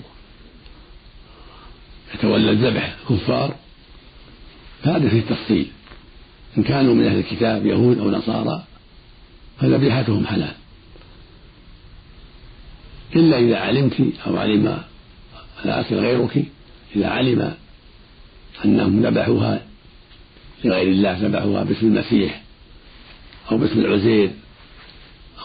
يتولى 2.16 2.52
الذبح 2.52 2.96
كفار 3.10 3.56
فهذا 4.84 5.10
فيه 5.10 5.22
تفصيل. 5.22 5.68
إن 6.58 6.64
كانوا 6.64 6.94
من 6.94 7.06
أهل 7.06 7.18
الكتاب 7.18 7.66
يهود 7.66 8.00
أو 8.00 8.12
نصارى 8.12 8.64
فذبيحتهم 9.60 10.28
حلال. 10.28 10.56
إلا 13.16 13.38
إذا 13.38 13.58
علمت 13.58 14.02
أو 14.28 14.38
علم 14.38 14.82
الآكل 15.66 15.96
غيرك 15.96 16.46
إذا 16.96 17.08
علم 17.08 17.54
أنهم 18.66 19.06
ذبحوها 19.06 19.65
لغير 20.64 20.88
الله 20.88 21.18
ذبحوها 21.22 21.64
باسم 21.64 21.88
المسيح 21.88 22.42
أو 23.52 23.58
باسم 23.58 23.80
العزير 23.80 24.32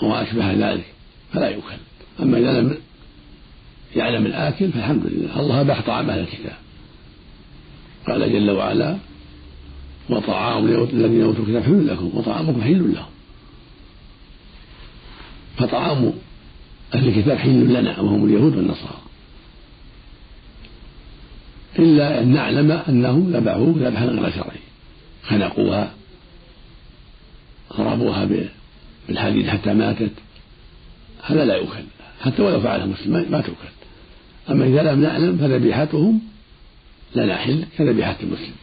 أو 0.02 0.14
أشبه 0.14 0.52
ذلك 0.52 0.84
فلا 1.32 1.48
يؤكل. 1.48 1.76
أما 2.22 2.38
إذا 2.38 2.60
لم 2.60 2.76
يعلم 3.96 4.26
الآكل 4.26 4.72
فالحمد 4.72 5.06
لله. 5.06 5.40
الله 5.40 5.60
أباح 5.60 5.80
طعام 5.86 6.10
أهل 6.10 6.20
الكتاب. 6.20 6.56
قال 8.08 8.32
جل 8.32 8.50
وعلا 8.50 8.96
وطعام 10.10 10.64
الذين 10.66 11.22
أوتوا 11.22 11.44
الكتاب 11.44 11.62
حل 11.62 11.86
لكم 11.86 12.10
وطعامكم 12.14 12.62
حل 12.62 12.92
لهم. 12.92 13.10
فطعام 15.56 16.12
أهل 16.94 17.08
الكتاب 17.08 17.38
حل 17.38 17.72
لنا 17.72 18.00
وهم 18.00 18.24
اليهود 18.24 18.56
والنصارى. 18.56 19.00
إلا 21.78 22.22
أن 22.22 22.28
نعلم 22.28 22.70
أنهم 22.70 23.30
ذبحوا 23.32 23.72
ذبحا 23.72 24.06
غير 24.06 24.30
شرعي. 24.30 24.69
خنقوها 25.30 25.90
ضربوها 27.78 28.28
بالحديد 29.08 29.48
حتى 29.48 29.74
ماتت. 29.74 30.12
هذا 31.22 31.44
لا 31.44 31.54
يؤكل 31.54 31.84
حتى 32.20 32.42
ولو 32.42 32.60
فعله 32.60 32.86
مسلم 32.86 33.12
ما 33.12 33.40
تؤكل 33.40 33.68
أما 34.50 34.64
إذا 34.64 34.82
لم 34.92 35.02
نعلم 35.02 35.38
فذبيحتهم 35.38 36.20
لنا 37.14 37.36
حل 37.36 37.64
كذبيحة 37.78 38.16
المسلم. 38.22 38.54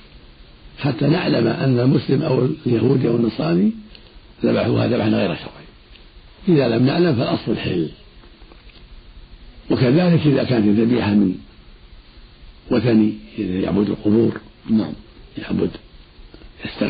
حتى 0.79 1.07
نعلم 1.07 1.47
أن 1.47 1.79
المسلم 1.79 2.21
أو 2.21 2.49
اليهودي 2.65 3.07
أو 3.07 3.15
النصراني 3.15 3.71
ذبحوها 4.43 4.87
ذبحا 4.87 5.09
غير 5.09 5.35
شرعي. 5.35 5.67
إذا 6.47 6.67
لم 6.67 6.85
نعلم 6.85 7.15
فالأصل 7.15 7.51
الحل. 7.51 7.89
وكذلك 9.71 10.27
إذا 10.27 10.43
كانت 10.43 10.67
الذبيحة 10.67 11.11
من 11.11 11.35
وثني 12.71 13.13
يعبد 13.37 13.89
القبور 13.89 14.37
نعم. 14.69 14.93
يعبد 15.37 15.71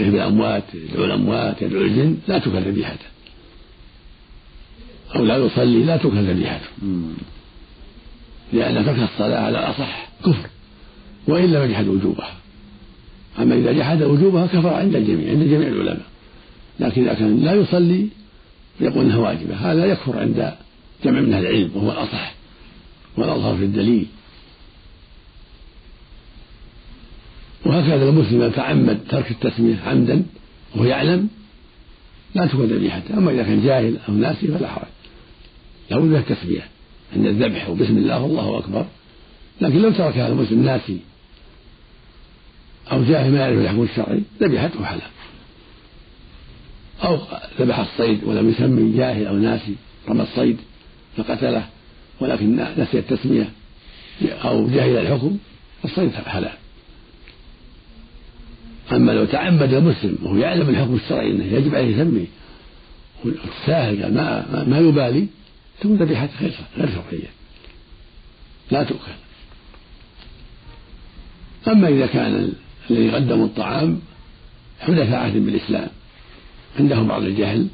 يستغيث 0.07 0.13
بالأموات 0.13 0.63
يدعو 0.73 1.05
الأموات 1.05 1.61
يدعو 1.61 1.81
الجن 1.81 2.17
لا 2.27 2.39
تكل 2.39 2.61
ذبيحته 2.61 3.05
أو 5.15 5.25
لا 5.25 5.37
يصلي 5.37 5.83
لا 5.83 5.97
تكل 5.97 6.17
ذبيحته 6.17 6.67
لأن 8.53 8.85
ترك 8.85 8.99
الصلاة 8.99 9.39
على 9.39 9.59
الأصح 9.59 10.09
كفر 10.25 10.49
وإن 11.27 11.51
لم 11.51 11.63
يجحد 11.69 11.87
وجوبها. 11.87 12.33
أما 13.39 13.55
إذا 13.55 13.71
جحد 13.71 14.03
وجوبها 14.03 14.47
كفر 14.47 14.73
عند 14.73 14.95
الجميع 14.95 15.29
عند 15.29 15.43
جميع 15.43 15.67
العلماء. 15.67 16.05
لكن 16.79 17.01
إذا 17.01 17.13
كان 17.13 17.39
لا 17.39 17.53
يصلي 17.53 18.07
يقول 18.79 19.05
أنها 19.05 19.17
واجبة. 19.17 19.55
هذا 19.55 19.85
يكفر 19.85 20.19
عند 20.19 20.53
جمع 21.03 21.19
من 21.19 21.33
العلم 21.33 21.71
وهو 21.75 21.91
الأصح. 21.91 22.33
والأظهر 23.17 23.57
في 23.57 23.63
الدليل. 23.63 24.05
وهكذا 27.65 28.09
المسلم 28.09 28.43
يتعمد 28.43 28.99
ترك 29.09 29.31
التسمية 29.31 29.75
عمدا 29.85 30.23
وهو 30.75 30.85
يعلم 30.85 31.27
لا 32.35 32.45
تكون 32.45 32.65
ذبيحته 32.65 33.17
أما 33.17 33.31
إذا 33.31 33.43
كان 33.43 33.63
جاهل 33.63 33.97
أو 34.09 34.13
ناسي 34.13 34.47
فلا 34.47 34.67
حرج. 34.67 34.87
لا 35.89 35.97
بد 35.97 36.03
من 36.03 36.15
التسمية 36.15 36.67
عند 37.15 37.25
الذبح 37.25 37.69
وبسم 37.69 37.97
الله 37.97 38.21
والله 38.21 38.57
أكبر. 38.57 38.85
لكن 39.61 39.81
لو 39.81 39.91
تركها 39.91 40.27
المسلم 40.27 40.63
ناسي 40.63 40.97
أو 42.91 43.03
جاهل 43.03 43.31
ما 43.31 43.39
يعرف 43.39 43.57
الحكم 43.57 43.83
الشرعي 43.83 44.21
ذبيحته 44.41 44.85
حلال. 44.85 45.01
أو 47.03 47.19
ذبح 47.59 47.79
الصيد 47.79 48.23
ولم 48.23 48.49
يسمي 48.49 48.97
جاهل 48.97 49.27
أو 49.27 49.35
ناسي 49.35 49.75
رمى 50.09 50.23
الصيد 50.23 50.57
فقتله 51.17 51.67
ولكن 52.19 52.65
نسي 52.77 52.99
التسمية 52.99 53.49
أو 54.43 54.67
جاهل 54.67 54.97
الحكم 54.97 55.37
الصيد 55.85 56.11
حلال. 56.11 56.53
أما 58.91 59.11
لو 59.11 59.25
تعمد 59.25 59.73
المسلم 59.73 60.17
وهو 60.23 60.37
يعلم 60.37 60.69
الحكم 60.69 60.95
الشرعي 60.95 61.31
أنه 61.31 61.45
يجب 61.45 61.75
عليه 61.75 61.95
يسمي 61.95 62.27
ساهل 63.65 64.03
قال 64.03 64.13
ما, 64.13 64.63
ما 64.67 64.79
يبالي 64.79 65.27
تكون 65.79 65.95
ذبيحته 65.95 66.31
غير 66.41 66.53
غير 66.77 66.87
شرعية 66.87 67.29
لا 68.71 68.83
تؤكل 68.83 69.11
أما 71.67 71.87
إذا 71.87 72.05
كان 72.05 72.53
الذي 72.91 73.09
قدموا 73.09 73.45
الطعام 73.45 73.99
حدث 74.79 75.13
عهد 75.13 75.37
بالإسلام 75.37 75.87
عندهم 76.79 77.07
بعض 77.07 77.23
الجهل 77.23 77.67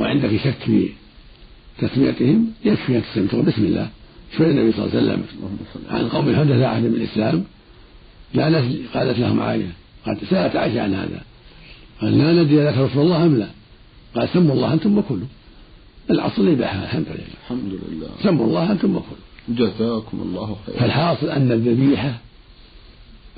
وعندك 0.00 0.36
شك 0.36 0.58
في 0.66 0.88
تسميتهم 1.78 2.52
يكفي 2.64 2.96
أن 2.96 3.02
تسمي 3.28 3.42
بسم 3.42 3.64
الله. 3.64 3.90
شوي 4.36 4.50
النبي 4.50 4.72
صلى 4.72 4.84
الله 4.84 4.96
عليه 4.96 5.02
وسلم 5.02 5.26
عن 5.90 6.08
قوم 6.08 6.36
حدث 6.36 6.62
عهد 6.62 6.82
بالإسلام 6.82 7.44
لا 8.34 8.48
ندري 8.48 8.84
قالت 8.94 9.18
لهم 9.18 9.40
عائشة 9.40 9.72
قالت 10.06 10.24
سألت 10.24 10.56
عائشة 10.56 10.82
عن 10.82 10.94
هذا. 10.94 11.20
قال 12.00 12.18
لا 12.18 12.42
ندري 12.42 12.64
لك 12.64 12.78
رسول 12.78 13.02
الله 13.02 13.24
أم 13.24 13.36
لا. 13.36 13.48
قال 14.14 14.28
سموا 14.28 14.54
الله 14.54 14.72
أنتم 14.72 14.98
وكلوا. 14.98 15.26
الأصل 16.10 16.42
الإباحة 16.42 16.84
الحمد 16.84 17.06
لله. 17.08 17.26
الحمد 17.44 17.78
لله. 17.88 18.08
سموا 18.22 18.46
الله 18.46 18.72
أنتم 18.72 18.96
وكلوا. 18.96 19.18
جزاكم 19.48 20.20
الله 20.22 20.56
خيرا. 20.66 20.78
فالحاصل 20.78 21.28
أن 21.28 21.52
الذبيحة 21.52 22.18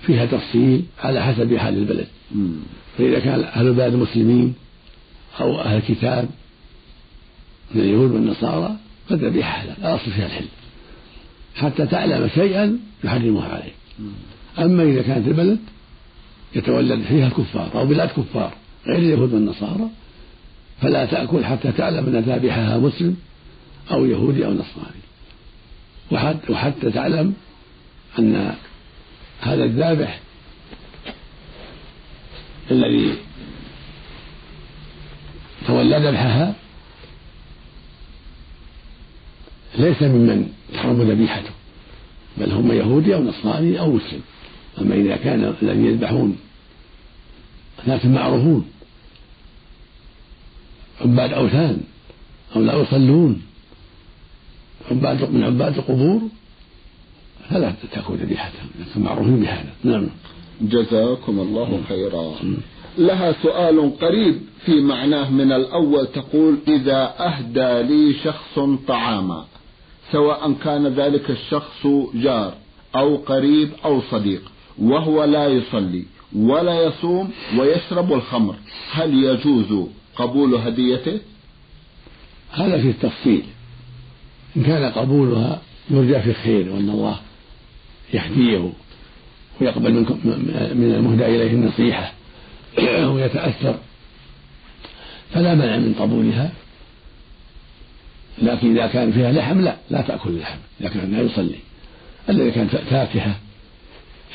فيها 0.02 0.26
تفصيل 0.26 0.82
على 0.98 1.22
حسب 1.22 1.56
حال 1.56 1.78
البلد. 1.78 2.06
مم. 2.34 2.52
فإذا 2.98 3.18
كان 3.18 3.40
أهل 3.40 3.66
البلد 3.66 3.94
مسلمين 3.94 4.54
أو 5.40 5.60
أهل 5.60 5.76
الكتاب 5.76 6.28
من 7.74 7.80
اليهود 7.80 8.10
والنصارى 8.10 8.76
فالذبيحة 9.08 9.50
حلال 9.50 9.76
الأصل 9.78 10.10
فيها 10.10 10.26
الحل. 10.26 10.46
حتى 11.54 11.86
تعلم 11.86 12.28
شيئا 12.34 12.78
يحرمها 13.04 13.48
عليه. 13.48 13.72
أما 14.58 14.82
إذا 14.82 15.02
كانت 15.02 15.28
البلد 15.28 15.58
يتولد 16.54 17.02
فيها 17.02 17.26
الكفار 17.26 17.70
أو 17.74 17.86
بلاد 17.86 18.08
كفار 18.08 18.54
غير 18.86 18.98
اليهود 18.98 19.32
والنصارى 19.32 19.88
فلا 20.82 21.04
تأكل 21.04 21.44
حتى 21.44 21.72
تعلم 21.72 22.06
أن 22.06 22.22
ذابحها 22.22 22.78
مسلم 22.78 23.16
أو 23.90 24.06
يهودي 24.06 24.46
أو 24.46 24.52
نصراني. 24.52 25.00
وحتى, 26.48 26.90
تعلم 26.90 27.34
أن 28.18 28.54
هذا 29.40 29.64
الذابح 29.64 30.20
الذي 32.70 33.14
تولى 35.66 35.96
ذبحها 35.96 36.54
ليس 39.78 40.02
ممن 40.02 40.52
تحرم 40.74 41.02
ذبيحته. 41.02 41.50
بل 42.40 42.52
هم 42.52 42.72
يهودي 42.72 43.14
أو 43.14 43.22
نصراني 43.22 43.80
أو 43.80 43.92
مسلم. 43.92 44.20
أما 44.80 44.94
إذا 44.94 45.16
كان 45.16 45.54
الذين 45.62 45.86
يذبحون 45.86 46.36
ناس 47.86 48.04
معروفون 48.04 48.64
عباد 51.00 51.32
أوثان 51.32 51.80
أو 52.56 52.62
لا 52.62 52.74
يصلون 52.74 53.42
عباد 54.90 55.30
من 55.30 55.44
عباد 55.44 55.78
القبور 55.78 56.20
فلا 57.50 57.72
تكون 57.92 58.16
ذبيحتهم 58.16 58.68
لكن 58.80 59.00
معروفين 59.00 59.40
بهذا. 59.40 59.72
نعم. 59.84 60.06
جزاكم 60.60 61.40
الله 61.40 61.80
خيرا. 61.88 62.34
لها 62.98 63.32
سؤال 63.42 63.98
قريب 63.98 64.40
في 64.64 64.80
معناه 64.80 65.30
من 65.30 65.52
الأول 65.52 66.06
تقول 66.06 66.58
إذا 66.68 67.14
أهدى 67.18 67.94
لي 67.94 68.14
شخص 68.24 68.58
طعاما. 68.88 69.44
سواء 70.12 70.52
كان 70.52 70.86
ذلك 70.86 71.30
الشخص 71.30 71.86
جار 72.14 72.54
أو 72.96 73.16
قريب 73.16 73.70
أو 73.84 74.02
صديق 74.10 74.42
وهو 74.78 75.24
لا 75.24 75.48
يصلي 75.48 76.04
ولا 76.36 76.82
يصوم 76.82 77.30
ويشرب 77.58 78.12
الخمر. 78.12 78.56
هل 78.92 79.24
يجوز 79.24 79.88
قبول 80.16 80.54
هديته؟ 80.54 81.20
هذا 82.52 82.82
في 82.82 82.90
التفصيل. 82.90 83.42
إن 84.56 84.62
كان 84.62 84.92
قبولها 84.92 85.60
يرجى 85.90 86.20
في 86.20 86.30
الخير 86.30 86.68
وأن 86.68 86.90
الله 86.90 87.16
يهديه 88.14 88.72
ويقبل 89.60 89.92
من 90.74 90.94
المهدى 90.96 91.26
إليه 91.26 91.50
النصيحة 91.50 92.12
ويتأثر. 93.06 93.78
فلا 95.30 95.54
مانع 95.54 95.76
من 95.76 95.94
قبولها. 95.94 96.52
لكن 98.42 98.76
إذا 98.76 98.86
كان 98.86 99.12
فيها 99.12 99.32
لحم 99.32 99.60
لا 99.60 99.76
لا 99.90 100.00
تأكل 100.00 100.30
اللحم 100.30 100.58
كان 100.80 101.12
لا 101.12 101.20
يصلي. 101.20 101.58
الذي 102.28 102.50
كان 102.50 102.66
فاكهة 102.66 103.36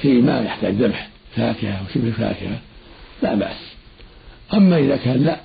شيء 0.01 0.21
ما 0.21 0.41
يحتاج 0.41 0.73
ذبح 0.73 1.09
فاكهة 1.35 1.83
وشبه 1.85 2.11
فاكهة 2.11 2.59
لا 3.23 3.35
بأس. 3.35 3.57
أما 4.53 4.77
إذا 4.77 4.97
كان 4.97 5.23
لا 5.23 5.39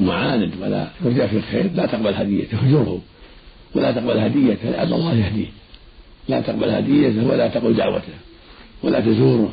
معاند 0.00 0.52
ولا 0.60 0.88
يرجع 1.04 1.26
في 1.26 1.36
الخير 1.36 1.70
لا 1.74 1.86
تقبل 1.86 2.14
هديته 2.14 2.58
اهجره 2.58 3.00
ولا 3.74 3.92
تقبل 3.92 4.18
هديته 4.18 4.70
لعل 4.70 4.92
الله 4.92 5.14
يهديه. 5.14 5.48
لا 6.28 6.40
تقبل 6.40 6.70
هديته 6.70 7.26
ولا 7.26 7.48
تقبل 7.48 7.74
دعوته 7.74 8.14
ولا 8.82 9.00
تزوره 9.00 9.52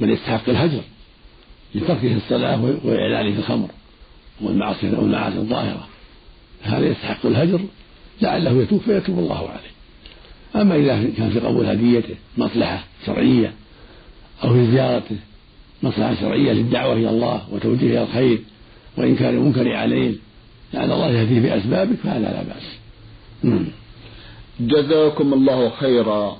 بل 0.00 0.10
يستحق 0.10 0.48
الهجر 0.48 0.82
لتركه 1.74 2.16
الصلاة 2.16 2.76
وإعلانه 2.84 3.38
الخمر 3.38 3.68
والمعاصي 4.40 4.90
والمعاصي 4.90 5.36
الظاهرة. 5.36 5.88
هذا 6.64 6.86
يستحق 6.86 7.26
الهجر؟ 7.26 7.60
لعله 8.22 8.50
يتوب 8.50 8.80
فيتوب 8.80 9.18
الله 9.18 9.48
عليه. 9.48 9.74
أما 10.62 10.76
إذا 10.76 11.10
كان 11.16 11.30
في 11.30 11.40
قبول 11.40 11.66
هديته 11.66 12.14
مصلحة 12.38 12.84
شرعية 13.06 13.52
أو 14.44 14.52
في 14.54 14.70
زيارته 14.70 15.16
مصلحة 15.82 16.14
شرعية 16.14 16.52
للدعوة 16.52 16.92
إلى 16.92 17.10
الله 17.10 17.42
وتوجيه 17.52 17.90
إلى 17.90 18.02
الخير 18.02 18.38
وإنكار 18.96 19.30
المنكر 19.30 19.72
عليه 19.72 20.14
لعل 20.74 20.92
الله 20.92 21.10
يهديه 21.10 21.40
بأسبابك 21.40 21.96
فهذا 22.04 22.18
لا 22.18 22.42
بأس. 22.42 22.66
جزاكم 24.60 25.32
الله 25.32 25.70
خيرا. 25.70 26.36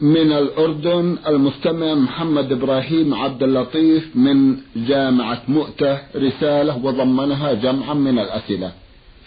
من 0.00 0.32
الأردن 0.32 1.16
المستمع 1.26 1.94
محمد 1.94 2.52
إبراهيم 2.52 3.14
عبد 3.14 3.42
اللطيف 3.42 4.16
من 4.16 4.56
جامعة 4.76 5.42
مؤتة 5.48 5.98
رسالة 6.16 6.76
وضمنها 6.84 7.52
جمعا 7.52 7.94
من 7.94 8.18
الأسئلة. 8.18 8.72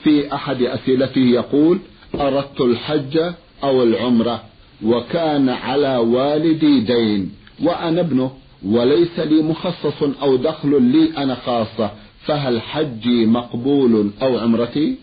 في 0.03 0.33
أحد 0.33 0.61
أسئلته 0.61 1.21
يقول 1.21 1.79
أردت 2.15 2.61
الحج 2.61 3.19
أو 3.63 3.83
العمرة 3.83 4.43
وكان 4.83 5.49
على 5.49 5.97
والدي 5.97 6.79
دين 6.79 7.31
وأنا 7.63 8.01
ابنه 8.01 8.31
وليس 8.65 9.19
لي 9.19 9.41
مخصص 9.41 10.03
أو 10.21 10.35
دخل 10.35 10.81
لي 10.81 11.17
أنا 11.17 11.35
خاصة 11.35 11.91
فهل 12.25 12.61
حجي 12.61 13.25
مقبول 13.25 14.11
أو 14.21 14.37
عمرتي؟ 14.37 14.95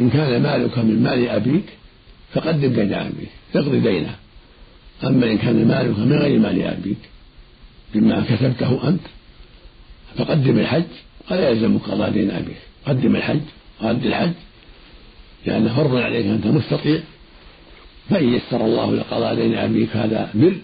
إن 0.00 0.10
كان 0.10 0.42
مالك 0.42 0.78
من 0.78 1.02
مال 1.02 1.28
أبيك 1.28 1.64
فقدم 2.32 2.72
دين 2.72 2.94
أبيك 2.94 3.30
اقضي 3.54 3.80
دينه. 3.80 4.16
أما 5.04 5.30
إن 5.32 5.38
كان 5.38 5.68
مالك 5.68 5.98
من 5.98 6.12
غير 6.12 6.38
مال 6.38 6.62
أبيك 6.62 6.98
مما 7.94 8.20
كسبته 8.20 8.88
أنت 8.88 9.00
فقدم 10.18 10.58
الحج 10.58 10.84
ولا 11.30 11.50
يلزمك 11.50 11.80
قضاء 11.82 12.10
دين 12.10 12.30
أبيك. 12.30 12.56
قدم 12.86 13.16
الحج 13.16 13.40
وأد 13.82 14.06
الحج. 14.06 14.32
لأنه 15.46 15.76
فرض 15.76 15.96
عليك 15.96 16.26
أنت 16.26 16.46
مستطيع. 16.46 17.00
فإن 18.10 18.34
يسر 18.34 18.64
الله 18.64 18.94
لقضاء 18.94 19.34
دين 19.34 19.54
أبيك 19.54 19.96
هذا 19.96 20.30
بر 20.34 20.56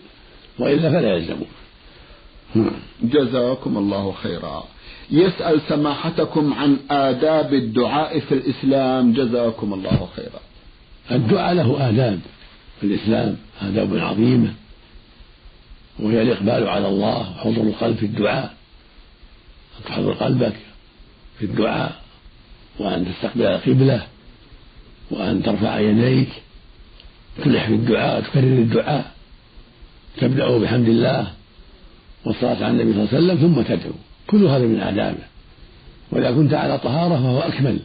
وإلا 0.59 0.91
فلا 0.91 1.17
يلزمه 1.17 1.47
جزاكم 3.03 3.77
الله 3.77 4.13
خيرا. 4.13 4.65
يسأل 5.11 5.61
سماحتكم 5.69 6.55
عن 6.55 6.77
آداب 6.91 7.55
الدعاء 7.55 8.21
في 8.21 8.35
الإسلام. 8.35 9.13
جزاكم 9.13 9.75
الله 9.75 10.09
خيرا. 10.17 10.41
الدعاء 11.11 11.55
له 11.55 11.89
آداب 11.89 12.21
في 12.81 12.87
الإسلام 12.87 13.37
آداب 13.63 13.97
عظيمة 13.97 14.55
وهي 15.99 16.23
الإقبال 16.23 16.69
على 16.69 16.89
الله 16.89 17.31
وحضور 17.31 17.65
القلب 17.65 17.97
في 17.97 18.07
الدعاء. 18.07 18.55
أن 19.79 19.85
تحضر 19.85 20.13
قلبك 20.13 20.57
في 21.39 21.45
الدعاء. 21.45 22.02
وأن 22.79 23.07
تستقبل 23.07 23.43
القبلة 23.43 24.07
وأن 25.11 25.43
ترفع 25.43 25.79
يديك. 25.79 26.29
تلح 27.45 27.67
في 27.67 27.75
الدعاء 27.75 28.19
وتكرر 28.19 28.43
الدعاء. 28.43 29.13
تبدأ 30.17 30.59
بحمد 30.59 30.89
الله 30.89 31.33
والصلاة 32.25 32.65
على 32.65 32.71
النبي 32.71 32.93
صلى 32.93 33.03
الله 33.03 33.09
عليه 33.15 33.25
وسلم 33.25 33.55
ثم 33.55 33.63
تدعو. 33.63 33.93
كل 34.27 34.45
هذا 34.45 34.67
من 34.67 34.81
آدابه. 34.81 35.25
وإذا 36.11 36.31
كنت 36.31 36.55
على 36.55 36.79
طهارة 36.79 37.15
فهو 37.15 37.41
أكمل. 37.41 37.79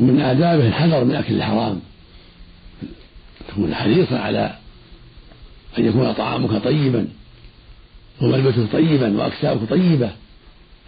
ومن 0.00 0.20
آدابه 0.20 0.66
الحذر 0.68 1.04
من 1.04 1.14
أكل 1.14 1.34
الحرام. 1.34 1.80
تكون 3.48 3.74
حريصا 3.74 4.18
على 4.18 4.56
أن 5.78 5.86
يكون 5.86 6.12
طعامك 6.12 6.64
طيبا 6.64 7.08
وملبسك 8.20 8.72
طيبا 8.72 9.18
وأكساؤك 9.18 9.68
طيبة. 9.70 10.10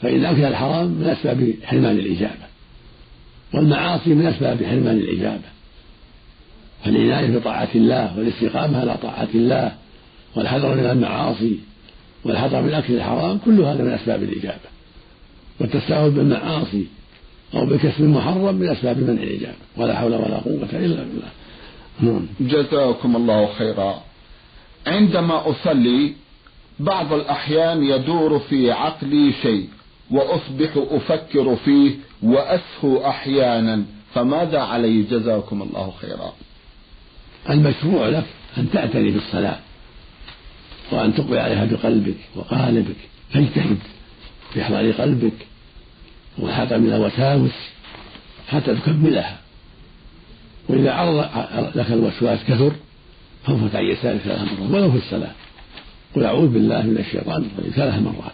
فإن 0.02 0.24
أكل 0.24 0.44
الحرام 0.44 0.86
من 0.86 1.06
أسباب 1.06 1.54
حرمان 1.64 1.96
الإجابة 1.96 2.46
والمعاصي 3.54 4.10
من 4.14 4.26
أسباب 4.26 4.64
حرمان 4.64 4.96
الإجابة. 4.96 5.56
فالعناية 6.84 7.38
بطاعة 7.38 7.68
الله 7.74 8.18
والاستقامة 8.18 8.80
على 8.80 8.96
طاعة 9.02 9.28
الله 9.34 9.72
والحذر 10.36 10.74
من 10.74 10.86
المعاصي 10.86 11.58
والحذر 12.24 12.62
من 12.62 12.74
أكل 12.74 12.94
الحرام 12.94 13.38
كل 13.38 13.60
هذا 13.60 13.84
من 13.84 13.90
أسباب 13.90 14.22
الإجابة. 14.22 14.68
والتساهل 15.60 16.10
بالمعاصي 16.10 16.86
أو 17.54 17.66
بكسب 17.66 18.02
محرم 18.02 18.54
من 18.54 18.68
أسباب 18.68 18.98
منع 18.98 19.22
الإجابة. 19.22 19.56
ولا 19.76 19.98
حول 19.98 20.14
ولا 20.14 20.36
قوة 20.36 20.68
إلا 20.72 21.02
بالله. 21.02 21.28
نعم. 22.00 22.26
جزاكم 22.40 23.16
الله 23.16 23.52
خيرا. 23.52 24.02
عندما 24.86 25.50
أصلي 25.50 26.12
بعض 26.80 27.12
الأحيان 27.12 27.82
يدور 27.82 28.38
في 28.38 28.72
عقلي 28.72 29.32
شيء. 29.42 29.68
وأصبح 30.10 30.70
أفكر 30.76 31.56
فيه 31.56 31.94
وأسهو 32.22 33.08
أحيانا. 33.08 33.84
فماذا 34.14 34.58
علي؟ 34.58 35.02
جزاكم 35.02 35.62
الله 35.62 35.92
خيرا. 36.00 36.32
المشروع 37.50 38.08
لك 38.08 38.24
أن 38.58 38.70
تعتني 38.70 39.10
بالصلاة 39.10 39.58
وأن 40.92 41.14
تقبل 41.14 41.38
عليها 41.38 41.64
بقلبك 41.64 42.18
وقالبك. 42.36 42.96
فاجتهد 43.30 43.78
في 44.52 44.62
إحضار 44.62 44.92
قلبك 44.92 45.46
والحذر 46.38 46.78
من 46.78 46.92
الوساوس 46.92 47.52
حتى 48.48 48.74
تكملها. 48.74 49.38
وإذا 50.68 50.92
عرض 50.92 51.28
لك 51.74 51.90
الوسواس 51.90 52.38
كثر 52.48 52.72
فانفت 53.44 53.76
عن 53.76 53.84
يسارك 53.84 54.20
ثلاث 54.20 54.40
مرات 54.40 54.70
ولو 54.70 54.90
في 54.90 54.98
الصلاة. 54.98 55.32
قل 56.14 56.24
أعوذ 56.24 56.48
بالله 56.48 56.82
من 56.82 56.98
الشيطان 56.98 57.48
الرجيم. 57.58 57.72
ثلاث 57.72 58.02
مرات. 58.02 58.32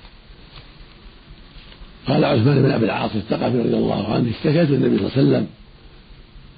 قال 2.09 2.25
عثمان 2.25 2.63
بن 2.63 2.71
أبي 2.71 2.85
العاص 2.85 3.11
الثقفي 3.15 3.59
رضي 3.59 3.77
الله 3.77 4.15
عنه 4.15 4.31
اشتكيت 4.31 4.71
للنبي 4.71 4.99
صلى 4.99 5.07
الله 5.07 5.13
عليه 5.17 5.23
وسلم 5.29 5.47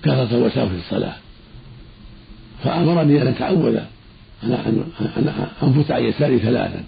كثرة 0.02 0.37
الوساوس 0.37 0.70
في 0.70 0.78
الصلاة. 0.78 1.14
فأمرني 2.64 3.22
أن 3.22 3.26
أتعوذ 3.26 3.78
أن 4.42 5.44
أنفت 5.62 5.90
عن 5.90 6.04
يساري 6.04 6.38
ثلاثا. 6.38 6.85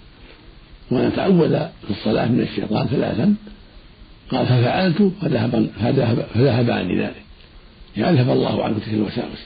وأن 0.91 1.05
أتعوذ 1.05 1.59
في 1.59 1.89
الصلاة 1.89 2.25
من 2.25 2.41
الشيطان 2.41 2.87
ثلاثا. 2.87 3.35
قال 4.31 4.45
ففعلت 4.45 5.11
فذهب 5.21 5.69
فذهب, 6.33 6.69
عني 6.69 6.99
ذلك. 7.01 7.23
يعني 7.97 8.21
أذهب 8.21 8.29
الله 8.29 8.63
عنك 8.63 8.75
تلك 8.77 8.93
الوساوس. 8.93 9.39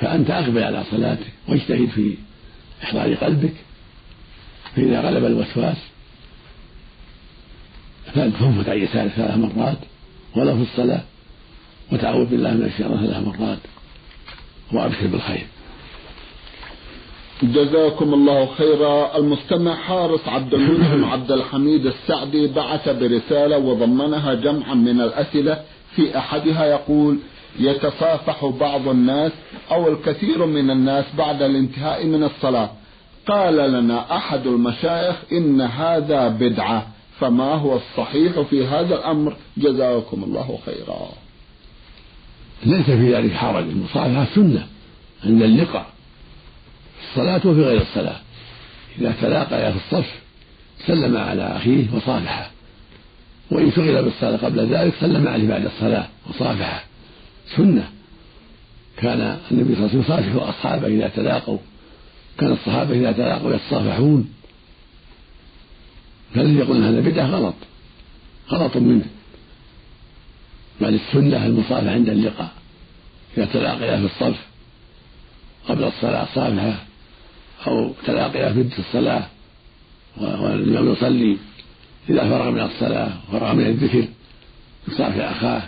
فأنت 0.00 0.30
أقبل 0.30 0.62
على 0.62 0.84
صلاتك 0.90 1.32
واجتهد 1.48 1.88
في 1.88 2.14
إحضار 2.82 3.14
قلبك. 3.14 3.54
فإذا 4.76 5.00
غلب 5.00 5.24
الوسواس 5.24 5.76
فانفت 8.14 8.68
عن 8.68 8.78
يسارك 8.78 9.10
ثلاث 9.10 9.36
مرات 9.36 9.78
ولو 10.36 10.56
في 10.56 10.62
الصلاة 10.62 11.00
وتعوذ 11.92 12.26
بالله 12.26 12.54
من 12.54 12.64
الشيطان 12.64 13.06
ثلاث 13.06 13.26
مرات 13.26 13.58
وأبشر 14.72 15.06
بالخير. 15.06 15.46
جزاكم 17.42 18.14
الله 18.14 18.46
خيرا. 18.46 19.16
المستمع 19.18 19.74
حارس 19.74 20.28
عبد 20.28 20.54
المنعم 20.54 21.04
عبد 21.12 21.32
الحميد 21.32 21.86
السعدي 21.86 22.46
بعث 22.46 22.88
برسالة 22.88 23.58
وضمنها 23.58 24.34
جمعا 24.34 24.74
من 24.74 25.00
الأسئلة 25.00 25.60
في 25.96 26.18
أحدها 26.18 26.64
يقول 26.64 27.18
يتصافح 27.58 28.46
بعض 28.46 28.88
الناس 28.88 29.32
أو 29.70 29.88
الكثير 29.88 30.46
من 30.46 30.70
الناس 30.70 31.04
بعد 31.18 31.42
الانتهاء 31.42 32.06
من 32.06 32.24
الصلاة. 32.24 32.70
قال 33.26 33.56
لنا 33.56 34.16
أحد 34.16 34.46
المشايخ 34.46 35.16
إن 35.32 35.60
هذا 35.60 36.28
بدعة. 36.28 36.86
فما 37.20 37.54
هو 37.54 37.76
الصحيح 37.76 38.40
في 38.40 38.66
هذا 38.66 38.94
الأمر؟ 38.94 39.36
جزاكم 39.56 40.24
الله 40.24 40.58
خيرا. 40.66 41.08
ليس 42.66 42.86
في 42.86 43.14
ذلك 43.14 43.32
حرج. 43.32 43.64
المصافحة 43.64 44.26
سنة 44.34 44.66
عند 45.24 45.42
اللقاء. 45.42 45.86
في 47.00 47.08
الصلاة 47.10 47.36
وفي 47.36 47.62
غير 47.62 47.80
الصلاة. 47.80 48.20
إذا 48.98 49.14
تلاقيا 49.20 49.70
في 49.70 49.76
الصف 49.76 50.20
سلم 50.86 51.16
على 51.16 51.42
أخيه 51.42 51.84
وصافحه 51.94 52.50
وإن 53.50 53.72
شغل 53.72 54.02
بالصلاة 54.02 54.36
قبل 54.36 54.74
ذلك 54.74 54.94
سلم 55.00 55.28
عليه 55.28 55.48
بعد 55.48 55.64
الصلاة 55.64 56.08
وصافحه. 56.30 56.84
سنة. 57.56 57.90
كان 58.96 59.38
النبي 59.50 59.74
صلى 59.74 59.84
الله 59.84 59.90
عليه 59.90 59.98
وسلم 59.98 60.00
يصافح 60.00 60.48
أصحابه 60.48 60.86
إذا 60.86 61.08
تلاقوا. 61.08 61.58
كان 62.38 62.52
الصحابة 62.52 62.94
إذا 62.94 63.12
تلاقوا 63.12 63.54
يتصافحون. 63.54 64.32
فالذي 66.34 66.54
يقول 66.54 66.84
هذا 66.84 67.00
بدعة 67.00 67.26
غلط. 67.26 67.54
غلط 68.50 68.76
منه. 68.76 69.04
بل 70.80 70.94
السنة 70.94 71.46
المصافحة 71.46 71.90
عند 71.90 72.08
اللقاء. 72.08 72.52
إذا 73.36 73.44
تلاقيا 73.44 73.96
في 73.96 74.04
الصف 74.04 74.46
قبل 75.68 75.84
الصلاة 75.84 76.26
صافحة 76.34 76.84
أو 77.66 77.92
تلاقيا 78.06 78.52
في 78.52 78.78
الصلاة 78.78 79.26
والإمام 80.16 80.92
يصلي 80.92 81.36
إذا 82.10 82.28
فرغ 82.28 82.50
من 82.50 82.60
الصلاة 82.60 83.12
وفرغ 83.28 83.54
من 83.54 83.66
الذكر 83.66 84.04
يصافح 84.88 85.30
أخاه 85.30 85.62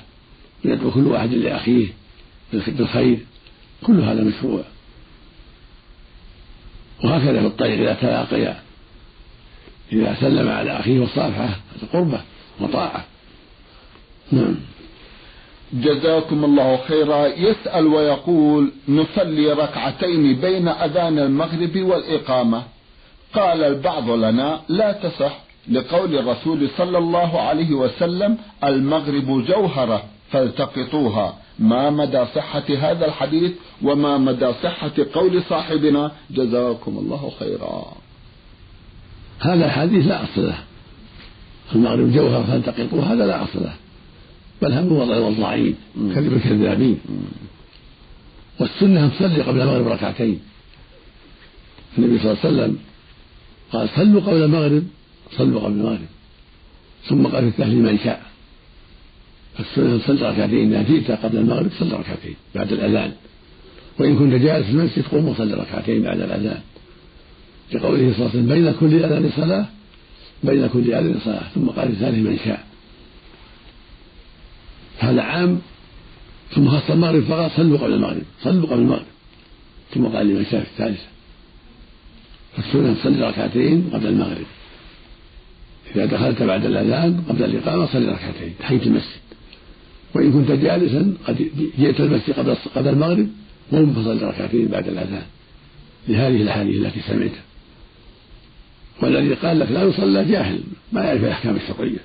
ويدعو 0.64 0.90
كل 0.90 1.07
واحد 1.07 1.35
لأخيه 1.35 1.87
بالخير. 2.53 3.18
كل 3.83 4.01
هذا 4.01 4.25
مشروع. 4.25 4.62
وهكذا 7.05 7.40
في 7.40 7.46
الطريق 7.46 7.81
إذا 7.81 7.94
تلاقيا 7.94 8.62
إذا 9.92 10.16
سلم 10.20 10.48
على 10.48 10.81
أخيه 10.81 11.00
وصافحه 11.00 11.57
قربة 11.92 12.20
وطاعة. 12.61 13.05
نعم. 14.33 14.55
جزاكم 15.72 16.44
الله 16.44 16.76
خيرا. 16.76 17.26
يسأل 17.26 17.87
ويقول 17.87 18.72
نصلي 18.88 19.52
ركعتين 19.52 20.40
بين 20.40 20.68
أذان 20.68 21.18
المغرب 21.18 21.76
والإقامة. 21.76 22.62
قال 23.35 23.64
البعض 23.64 24.11
لنا 24.11 24.61
لا 24.68 24.92
تصح. 24.92 25.38
لقول 25.70 26.18
الرسول 26.18 26.68
صلى 26.78 26.98
الله 26.98 27.40
عليه 27.40 27.72
وسلم 27.72 28.38
المغرب 28.64 29.44
جوهرة 29.46 30.05
فالتقطوها. 30.31 31.37
ما 31.59 31.90
مدى 31.90 32.24
صحة 32.35 32.64
هذا 32.78 33.07
الحديث؟ 33.07 33.52
وما 33.83 34.18
مدى 34.18 34.52
صحة 34.62 34.92
قول 35.14 35.42
صاحبنا؟ 35.42 36.12
جزاكم 36.31 36.98
الله 36.98 37.33
خيرا. 37.38 38.01
هذا 39.42 39.64
الحديث 39.66 40.07
لا 40.07 40.24
أصل 40.24 40.46
له. 40.46 40.59
المغرب 41.74 42.12
جوهر 42.12 42.44
فالتقطوها 42.44 43.14
هذا 43.14 43.26
لا 43.26 43.44
أصل 43.44 43.61
له. 43.61 43.74
بل 44.62 44.72
هم 44.72 44.92
وضع 44.92 45.28
الضعيف 45.28 45.76
كذب 46.14 46.33
الكذابين. 46.33 46.98
والسنة 48.61 49.05
أن 49.05 49.11
تصلي 49.11 49.42
قبل 49.42 49.61
المغرب 49.61 49.88
ركعتين. 49.88 50.40
النبي 51.98 52.18
صلى 52.18 52.31
الله 52.31 52.38
عليه 52.44 52.55
وسلم 52.55 52.78
قال 53.72 53.88
صلوا 53.96 54.20
قبل 54.20 54.42
المغرب 54.42 54.83
صلوا 55.38 55.61
قبل 55.61 55.72
المغرب. 55.72 56.09
ثم 57.09 57.26
قال 57.26 57.42
في 57.42 57.48
التهليل 57.48 57.83
من 57.83 57.98
شاء. 58.05 58.22
فالسنة 59.59 60.00
صلى 60.07 60.31
ركعتين 60.31 60.74
إذا 60.74 60.83
جئت 60.83 61.11
قبل 61.11 61.37
المغرب 61.37 61.70
صلى 61.78 61.96
ركعتين 61.96 62.35
بعد 62.55 62.72
الأذان. 62.72 63.12
وإن 63.98 64.18
كنت 64.18 64.35
جالس 64.35 64.66
في 64.66 64.72
المسجد 64.72 65.05
قوم 65.12 65.28
وصلي 65.28 65.55
ركعتين 65.55 66.02
بعد 66.02 66.20
الأذان. 66.20 66.61
لقوله 67.74 68.12
صلى 68.12 68.26
الله 68.26 68.30
عليه 68.30 68.38
وسلم 68.38 68.48
بين 68.48 68.72
كل 68.80 69.04
أذان 69.04 69.30
صلاة 69.37 69.66
بين 70.44 70.66
كل 70.66 70.94
أذان 70.94 71.20
صلاة 71.24 71.42
ثم 71.54 71.66
قال 71.66 71.92
لسانه 71.92 72.30
من 72.30 72.38
شاء. 72.44 72.66
هذا 74.98 75.22
عام 75.22 75.58
ثم 76.50 76.68
خص 76.68 76.90
المغرب 76.90 77.22
فقال 77.22 77.50
صلوا 77.50 77.78
قبل 77.78 77.92
المغرب 77.92 78.22
صلوا 78.42 78.66
قبل 78.66 78.80
المغرب. 78.80 79.06
ثم 79.94 80.04
قال 80.04 80.26
لمن 80.26 80.46
شاء 80.50 80.61
في 80.61 80.66
الثالثة. 80.66 81.06
فالسنة 82.56 82.94
تصلي 82.94 83.28
ركعتين 83.28 83.90
قبل 83.92 84.06
المغرب. 84.06 84.46
إذا 85.96 86.04
دخلت 86.06 86.42
بعد 86.42 86.64
الأذان 86.64 87.24
قبل 87.28 87.44
الإقامة 87.44 87.87
صلي 87.87 88.06
ركعتين 88.06 88.54
تحية 88.58 88.82
المسجد. 88.82 89.22
وإن 90.14 90.32
كنت 90.32 90.50
جالسا 90.50 91.14
قد 91.26 91.50
جئت 91.78 92.00
المسجد 92.00 92.35
قبل 92.35 92.54
قبل 92.74 92.88
المغرب 92.88 93.28
قم 93.72 93.92
فصلي 93.92 94.26
ركعتين 94.28 94.68
بعد 94.68 94.88
الأذان. 94.88 95.26
لهذه 96.08 96.42
الأحاديث 96.42 96.87
التي 96.87 97.00
سمعتها. 97.00 97.42
والذي 99.02 99.35
قال 99.35 99.59
لك 99.59 99.70
لا 99.70 99.83
يصلى 99.83 100.24
جاهل 100.24 100.61
ما 100.92 101.05
يعرف 101.05 101.24
الأحكام 101.24 101.57
الشرعية. 101.57 101.98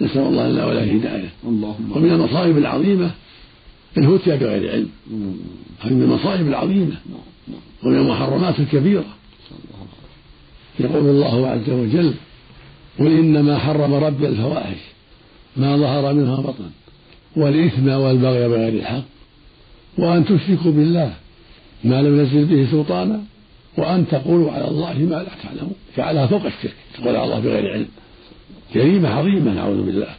نسأل 0.00 0.22
الله 0.22 0.48
لنا 0.48 0.66
وله 0.66 0.82
الهداية. 0.82 1.28
اللهم 1.44 1.92
ومن 1.94 2.10
المصائب 2.12 2.58
العظيمة 2.58 3.10
الهتيا 3.98 4.36
بغير 4.36 4.72
علم. 4.72 4.88
هذه 5.80 5.92
من 5.92 6.02
المصائب 6.02 6.48
العظيمة. 6.48 6.96
ومن 7.82 7.96
المحرمات 7.96 8.60
الكبيرة. 8.60 9.04
يقول 10.80 11.08
الله 11.08 11.46
عز 11.48 11.70
وجل 11.70 12.14
قل 12.98 13.06
إنما 13.06 13.58
حرم 13.58 13.94
ربي 13.94 14.28
الفواحش 14.28 14.78
ما 15.56 15.76
ظهر 15.76 16.14
منها 16.14 16.36
بطن 16.36 16.70
والإثم 17.36 17.88
والبغي 17.88 18.48
بغير 18.48 18.72
الحق 18.72 19.02
وأن 19.98 20.24
تشركوا 20.24 20.72
بالله 20.72 21.14
ما 21.84 22.02
لم 22.02 22.18
ينزل 22.18 22.44
به 22.44 22.70
سلطانا 22.70 23.20
وأن 23.76 24.08
تقولوا 24.08 24.52
على 24.52 24.68
الله 24.68 24.98
ما 24.98 25.14
لا 25.14 25.28
تعلمون 25.42 25.74
جعلها 25.96 26.26
فوق 26.26 26.44
الشرك. 26.44 26.74
تقول 26.94 27.16
على 27.16 27.24
الله 27.24 27.40
بغير 27.40 27.72
علم. 27.72 27.88
جريمة 28.74 29.08
عظيمة 29.08 29.54
نعوذ 29.54 29.82
بالله. 29.82 30.14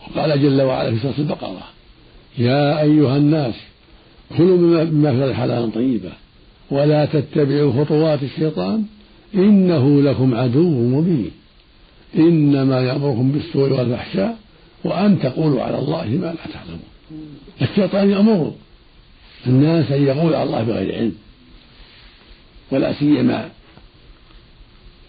وقال 0.00 0.42
جل 0.42 0.62
وعلا 0.62 0.94
في 0.94 1.02
سورة 1.02 1.14
البقرة 1.18 1.62
يا 2.38 2.80
أيها 2.80 3.16
الناس 3.16 3.54
كلوا 4.38 4.84
مما 4.84 5.26
في 5.26 5.34
حلالا 5.34 5.70
طيبا 5.70 6.12
ولا 6.70 7.04
تتبعوا 7.04 7.84
خطوات 7.84 8.22
الشيطان 8.22 8.84
إنه 9.34 10.02
لكم 10.02 10.34
عدو 10.34 10.70
مبين. 10.70 11.30
إنما 12.16 12.80
يأمركم 12.80 13.32
بالسوء 13.32 13.72
والفحشاء 13.72 14.38
وأن 14.84 15.20
تقولوا 15.20 15.62
على 15.62 15.78
الله 15.78 16.06
ما 16.06 16.26
لا 16.26 16.52
تعلمون. 16.52 16.88
الشيطان 17.62 18.10
يأمر 18.10 18.52
الناس 19.46 19.92
أن 19.92 20.02
يقول 20.06 20.34
على 20.34 20.42
الله 20.42 20.62
بغير 20.62 20.94
علم. 20.94 21.14
ولا 22.70 22.92
سيما 22.92 23.50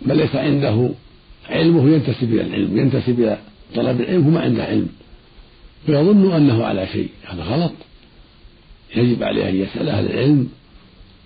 من 0.01 0.15
ليس 0.15 0.35
عنده 0.35 0.89
علمه 1.49 1.89
ينتسب 1.89 2.33
إلى 2.33 2.41
العلم 2.41 2.77
ينتسب 2.77 3.19
إلى 3.19 3.37
طلب 3.75 4.01
العلم 4.01 4.27
وما 4.27 4.41
عنده 4.41 4.63
علم. 4.63 4.89
فيظن 5.85 6.31
أنه 6.31 6.65
على 6.65 6.87
شيء 6.87 7.09
هذا 7.25 7.43
غلط. 7.43 7.71
يجب 8.95 9.23
عليه 9.23 9.49
أن 9.49 9.55
يسأل 9.55 9.89
أهل 9.89 10.05
العلم 10.05 10.49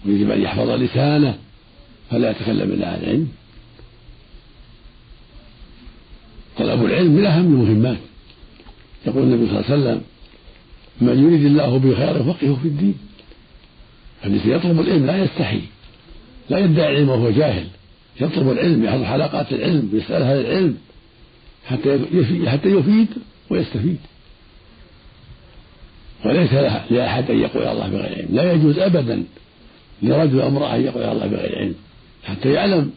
ويجب 0.05 0.31
أن 0.31 0.41
يحفظ 0.41 0.69
لسانه 0.69 1.37
فلا 2.11 2.31
يتكلم 2.31 2.71
إلا 2.71 2.87
عن 2.87 2.99
العلم. 3.03 3.27
طلب 6.57 6.85
العلم 6.85 7.11
من 7.11 7.25
أهم 7.25 7.45
المهمات. 7.45 7.97
يقول 9.07 9.23
النبي 9.23 9.47
صلى 9.47 9.59
الله 9.59 9.71
عليه 9.71 9.81
وسلم 9.81 10.01
من 11.01 11.23
يريد 11.23 11.45
الله 11.45 11.77
به 11.77 11.95
خيرا 11.95 12.17
يفقهه 12.17 12.59
في 12.61 12.67
الدين. 12.67 12.97
الذي 14.25 14.49
يطلب 14.49 14.79
العلم 14.79 15.05
لا 15.05 15.23
يستحي. 15.23 15.61
لا 16.49 16.57
يدعي 16.57 16.89
العلم 16.89 17.09
وهو 17.09 17.31
جاهل. 17.31 17.67
يطلب 18.21 18.51
العلم 18.51 18.83
يحضر 18.83 19.05
حلقات 19.05 19.53
العلم 19.53 19.89
يسأل 19.93 20.21
أهل 20.21 20.45
العلم 20.45 20.77
حتى 21.65 21.99
حتى 22.45 22.69
يفيد 22.69 23.07
ويستفيد. 23.49 23.97
وليس 26.25 26.53
لأحد 26.89 27.31
أن 27.31 27.39
يقول 27.39 27.63
الله 27.63 27.87
بغير 27.87 28.15
علم. 28.15 28.27
لا 28.31 28.53
يجوز 28.53 28.79
أبدا 28.79 29.23
لرجل 30.03 30.41
أو 30.41 30.47
امرأة 30.47 30.75
أن 30.75 30.81
يقول 30.81 31.03
الله 31.03 31.27
بغير 31.27 31.59
علم. 31.59 31.75
حتى 32.23 32.51
يعلم 32.51 32.91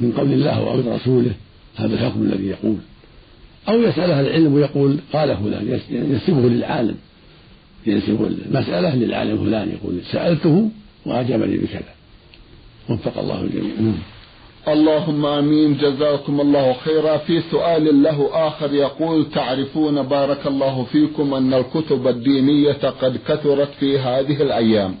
من 0.00 0.12
قول 0.12 0.32
الله 0.32 0.56
أو 0.56 0.76
من 0.76 0.88
رسوله 0.88 1.32
هذا 1.76 1.94
الحكم 1.94 2.22
الذي 2.22 2.46
يقول. 2.46 2.76
أو 3.68 3.82
يسأل 3.82 4.10
أهل 4.10 4.26
العلم 4.26 4.54
ويقول 4.54 4.98
قال 5.12 5.36
فلان 5.36 5.80
ينسبه 5.90 6.48
للعالم. 6.48 6.96
ينسب 7.86 8.24
المسألة 8.46 8.94
للعالم 8.94 9.44
فلان 9.44 9.68
يقول 9.68 10.00
سألته 10.12 10.70
وأجابني 11.06 11.56
بكذا. 11.56 11.92
وفق 12.90 13.18
الله 13.18 13.40
الجميع. 13.40 13.72
نعم. 13.80 13.98
اللهم 14.68 15.26
آمين. 15.26 15.76
جزاكم 15.76 16.40
الله 16.40 16.72
خيرا. 16.72 17.16
في 17.16 17.42
سؤال 17.50 18.02
له 18.02 18.30
آخر 18.32 18.74
يقول 18.74 19.30
تعرفون 19.30 20.02
بارك 20.02 20.46
الله 20.46 20.86
فيكم 20.92 21.34
أن 21.34 21.54
الكتب 21.54 22.08
الدينية 22.08 22.88
قد 23.02 23.18
كثرت 23.28 23.68
في 23.80 23.98
هذه 23.98 24.42
الأيام. 24.42 24.94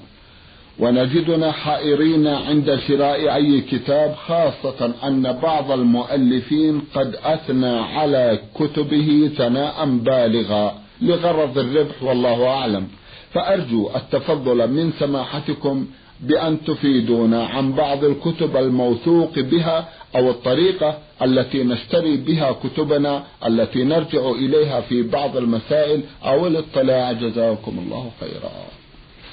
ونجدنا 0.78 1.52
حائرين 1.52 2.26
عند 2.26 2.80
شراء 2.88 3.34
أي 3.34 3.60
كتاب 3.60 4.14
خاصة 4.26 4.92
أن 5.04 5.38
بعض 5.42 5.72
المؤلفين 5.72 6.82
قد 6.94 7.16
أثنى 7.24 7.78
على 7.80 8.38
كتبه 8.54 9.30
ثناء 9.36 9.84
بالغا. 9.86 10.74
لغرض 11.02 11.58
الربح 11.58 12.02
والله 12.02 12.46
أعلم. 12.46 12.86
فأرجو 13.32 13.90
التفضل 13.96 14.70
من 14.70 14.92
سماحتكم 14.98 15.86
بأن 16.22 16.64
تفيدونا 16.64 17.44
عن 17.44 17.72
بعض 17.72 18.04
الكتب 18.04 18.56
الموثوق 18.56 19.38
بها 19.38 19.88
أو 20.16 20.30
الطريقة 20.30 20.98
التي 21.22 21.64
نشتري 21.64 22.16
بها 22.16 22.52
كتبنا 22.52 23.24
التي 23.46 23.84
نرجع 23.84 24.30
إليها 24.30 24.80
في 24.80 25.02
بعض 25.02 25.36
المسائل 25.36 26.02
أو 26.24 26.46
الاطلاع. 26.46 27.12
جزاكم 27.12 27.78
الله 27.78 28.10
خيرا. 28.20 28.52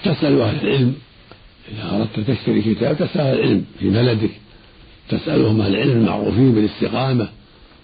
تسأل 0.04 0.41
أهل 0.41 0.67
العلم. 0.67 0.95
إذا 1.71 1.95
أردت 1.95 2.30
تشتري 2.32 2.62
كتاب 2.62 2.97
تسأل 2.97 3.21
أهل 3.21 3.39
العلم 3.39 3.65
في 3.80 3.89
بلدك. 3.89 4.32
تسألهم 5.10 5.62
أهل 5.62 5.75
العلم 5.75 5.91
المعروفين 5.91 6.52
بالاستقامة 6.52 7.30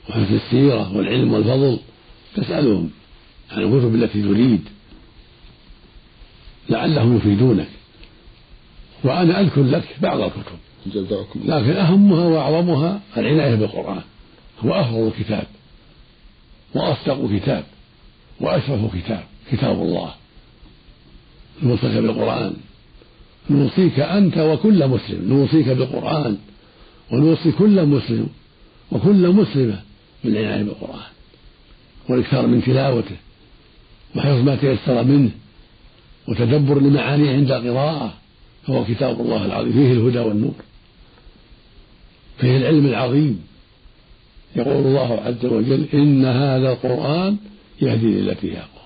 وحفظ 0.10 0.34
السيرة 0.34 0.98
والعلم 0.98 1.34
والفضل. 1.34 1.80
تسألهم 2.36 2.90
عن 3.52 3.64
الكتب 3.64 3.96
التي 3.96 4.22
تريد. 4.22 4.62
لعلهم 6.70 7.18
يفيدونك. 7.18 7.68
وأنا 9.04 9.40
أذكر 9.40 9.64
لك 9.64 9.84
بعض 10.02 10.22
الكتب 10.22 10.58
جزاكم 10.86 11.40
لكن 11.46 11.72
أهمها 11.72 12.26
وأعظمها 12.26 13.02
العناية 13.18 13.56
بالقرآن. 13.56 14.02
هو 14.66 14.74
أفضل 14.74 15.12
كتاب 15.20 15.48
وأصدق 16.76 17.30
كتاب. 17.36 17.64
وأشرف 18.42 18.96
كتاب. 18.96 19.24
كتاب 19.52 19.82
الله. 19.82 20.14
نوصيك 21.64 21.92
بالقرآن. 21.92 22.54
نوصيك 23.50 24.00
أنت 24.00 24.38
وكل 24.38 24.88
مسلم. 24.88 25.30
نوصيك 25.30 25.68
بالقرآن. 25.68 26.38
ونوصي 27.12 27.52
كل 27.52 27.86
مسلم. 27.86 28.28
وكل 28.92 29.30
مسلمة 29.30 29.82
بالعناية 30.24 30.64
بالقرآن. 30.64 31.10
والإكثار 32.10 32.48
من 32.48 32.64
تلاوته. 32.64 33.16
وحفظ 34.16 34.42
ما 34.42 34.56
تيسر 34.56 35.04
منه. 35.04 35.32
وتدبر 36.28 36.80
لمعانيه 36.80 37.34
عند 37.34 37.52
القراءة 37.52 38.14
فهو 38.68 38.86
كتاب 38.86 39.22
الله 39.22 39.46
العظيم 39.46 39.72
فيه 39.72 39.92
الهدى 39.92 40.20
والنور 40.20 40.54
فيه 42.38 42.58
العلم 42.58 42.86
العظيم. 42.86 43.42
يقول 44.56 44.86
الله 44.86 45.22
عز 45.26 45.46
وجل 45.46 45.86
إن 45.94 46.26
هذا 46.26 46.72
القرآن 46.72 47.38
يهدي 47.82 48.22
للتي 48.22 48.52
هي 48.52 48.58
أقوم. 48.58 48.86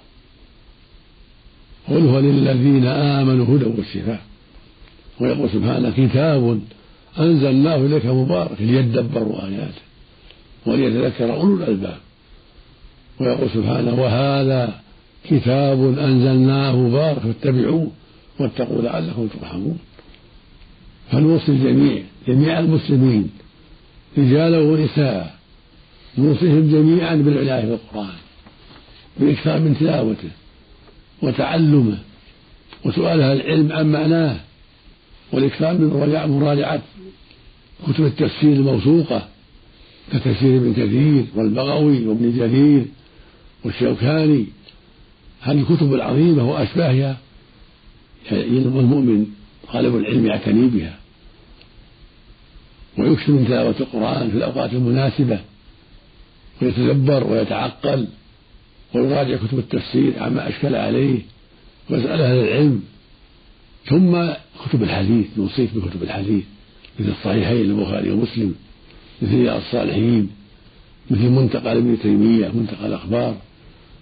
قل 1.87 2.07
هو 2.07 2.19
للذين 2.19 2.85
آمنوا 2.85 3.45
هدى 3.45 3.65
وشفاء. 3.65 4.21
ويقول 5.21 5.49
سبحانه 5.49 5.89
كتاب 5.97 6.61
أنزلناه 7.19 7.75
إليك 7.75 8.05
مبارك 8.05 8.61
ليدبروا 8.61 9.45
آياته 9.47 9.81
وليتذكر 10.65 11.33
أولو 11.33 11.55
الألباب. 11.55 11.97
ويقول 13.19 13.49
سبحانه 13.49 14.01
وهذا 14.01 14.79
كتاب 15.29 15.99
أنزلناه 15.99 16.75
مبارك 16.75 17.19
فاتبعوه. 17.19 17.91
واتقوا 18.39 18.81
لعلكم 18.81 19.27
ترحمون. 19.27 19.77
فنوصي 21.11 21.51
الجميع 21.51 22.03
جميع 22.27 22.59
المسلمين 22.59 23.29
رجالا 24.17 24.59
ونساء. 24.59 25.39
نوصيهم 26.17 26.71
جميعا 26.71 27.15
بالعناية 27.15 27.65
بالقرآن 27.65 28.15
بالإكثار 29.19 29.59
من 29.59 29.77
تلاوته 29.79 30.29
وتعلمه 31.21 31.97
وسؤال 32.85 33.21
أهل 33.21 33.41
العلم 33.41 33.71
عن 33.71 33.91
معناه 33.91 34.39
والإكثار 35.31 35.77
من 35.77 35.87
مراجعة 36.29 36.81
كتب 37.87 38.05
التفسير 38.05 38.53
الموثوقة 38.53 39.27
كتفسير 40.13 40.57
ابن 40.57 40.73
كثير 40.73 41.25
والبغوي 41.35 42.05
وابن 42.05 42.37
جرير 42.37 42.85
والشوكاني. 43.65 44.45
هذه 45.41 45.59
الكتب 45.59 45.93
العظيمة 45.93 46.49
وأشباهها 46.51 47.17
والمؤمن 48.31 49.25
طالب 49.73 49.95
العلم 49.95 50.25
يعتني 50.25 50.67
بها. 50.67 50.99
ويكثر 52.97 53.31
من 53.31 53.45
تلاوة 53.47 53.75
القرآن 53.79 54.29
في 54.29 54.37
الأوقات 54.37 54.73
المناسبة 54.73 55.39
ويتدبر 56.61 57.27
ويتعقل 57.27 58.07
ويراجع 58.93 59.37
كتب 59.37 59.59
التفسير 59.59 60.23
عما 60.23 60.49
أشكل 60.49 60.75
عليه 60.75 61.19
ويسأل 61.89 62.21
أهل 62.21 62.37
العلم. 62.37 62.83
ثم 63.85 64.17
كتب 64.65 64.83
الحديث 64.83 65.25
نوصيك 65.37 65.69
بكتب 65.75 66.03
الحديث 66.03 66.43
مثل 66.99 67.09
الصحيحين 67.09 67.61
البخاري 67.61 68.11
ومسلم 68.11 68.55
مثل 69.21 69.35
رياض 69.35 69.61
الصالحين 69.61 70.29
مثل 71.11 71.29
منتقى 71.29 71.71
ابن 71.71 71.97
تيمية 72.03 72.47
منتقى 72.47 72.87
الأخبار 72.87 73.37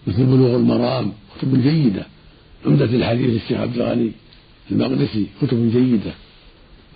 مثل 0.07 0.25
بلوغ 0.25 0.55
المرام 0.55 1.11
كتب 1.37 1.61
جيدة. 1.63 2.05
عمدة 2.67 2.85
الحديث 2.85 3.41
الشيخ 3.43 3.57
عبد 3.59 3.75
الغني 3.75 4.11
المقدسي 4.71 5.25
كتب 5.41 5.71
جيدة 5.71 6.13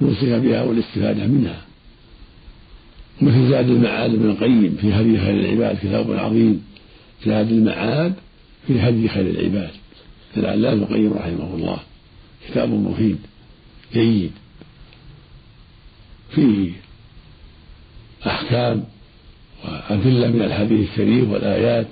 نوصيك 0.02 0.30
بها 0.30 0.62
والاستفادة 0.64 1.28
منها. 1.28 1.62
مثل 3.22 3.50
زاد 3.50 3.70
المعاد 3.70 4.14
ابن 4.14 4.30
القيم 4.30 4.78
في 4.82 4.94
هدي 4.94 5.18
خير 5.18 5.40
العباد 5.40 5.78
كتاب 5.78 6.12
عظيم. 6.12 6.64
زاد 7.26 7.52
المعاد 7.52 8.14
في 8.68 8.80
هدي 8.80 9.10
خير 9.10 9.30
العباد. 9.30 9.72
للعلامة 10.38 10.74
ابن 10.74 10.84
القيم 10.84 11.14
رحمه 11.14 11.56
الله. 11.56 11.80
كتاب 12.50 12.70
مفيد 12.70 13.18
جيد. 13.94 14.32
فيه 16.36 16.72
أحكام 18.28 18.84
وأدلة 19.64 20.28
من 20.28 20.42
الحديث 20.42 20.90
الشريف 20.92 21.30
والآيات. 21.30 21.88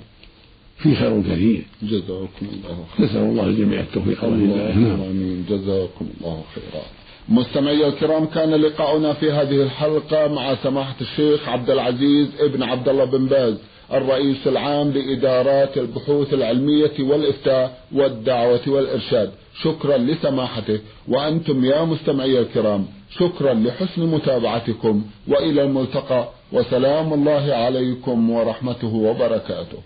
في 0.82 0.94
خير 0.94 1.22
كثير. 1.22 1.62
جزاكم 1.82 2.46
الله 2.52 2.84
خيرا. 2.96 3.08
نسأل 3.10 3.22
الله 3.22 3.44
الجميع 3.44 3.80
التوفيق. 3.80 4.24
والهداية 4.24 4.74
نعم. 4.74 5.00
آمين. 5.00 5.46
جزاكم 5.48 6.06
الله 6.20 6.42
خيرا. 6.54 6.84
مستمعي 7.28 7.86
الكرام 7.86 8.26
كان 8.26 8.50
لقاؤنا 8.50 9.12
في 9.12 9.32
هذه 9.32 9.62
الحلقة 9.62 10.28
مع 10.28 10.54
سماحة 10.54 10.96
الشيخ 11.00 11.48
عبد 11.48 11.70
العزيز 11.70 12.28
ابن 12.40 12.62
عبد 12.62 12.88
الله 12.88 13.04
بن 13.04 13.26
باز 13.26 13.54
الرئيس 13.92 14.46
العام 14.46 14.90
لإدارات 14.90 15.78
البحوث 15.78 16.34
العلمية 16.34 16.92
والإفتاء 17.00 17.84
والدعوة 17.92 18.60
والإرشاد. 18.66 19.30
شكرا 19.62 19.96
لسماحته. 19.96 20.80
وأنتم 21.08 21.64
يا 21.64 21.84
مستمعي 21.84 22.38
الكرام 22.40 22.86
شكرا 23.18 23.54
لحسن 23.54 24.06
متابعتكم. 24.06 25.04
وإلى 25.28 25.62
الملتقى. 25.62 26.28
وسلام 26.52 27.12
الله 27.12 27.54
عليكم 27.54 28.30
ورحمته 28.30 28.94
وبركاته. 28.94 29.78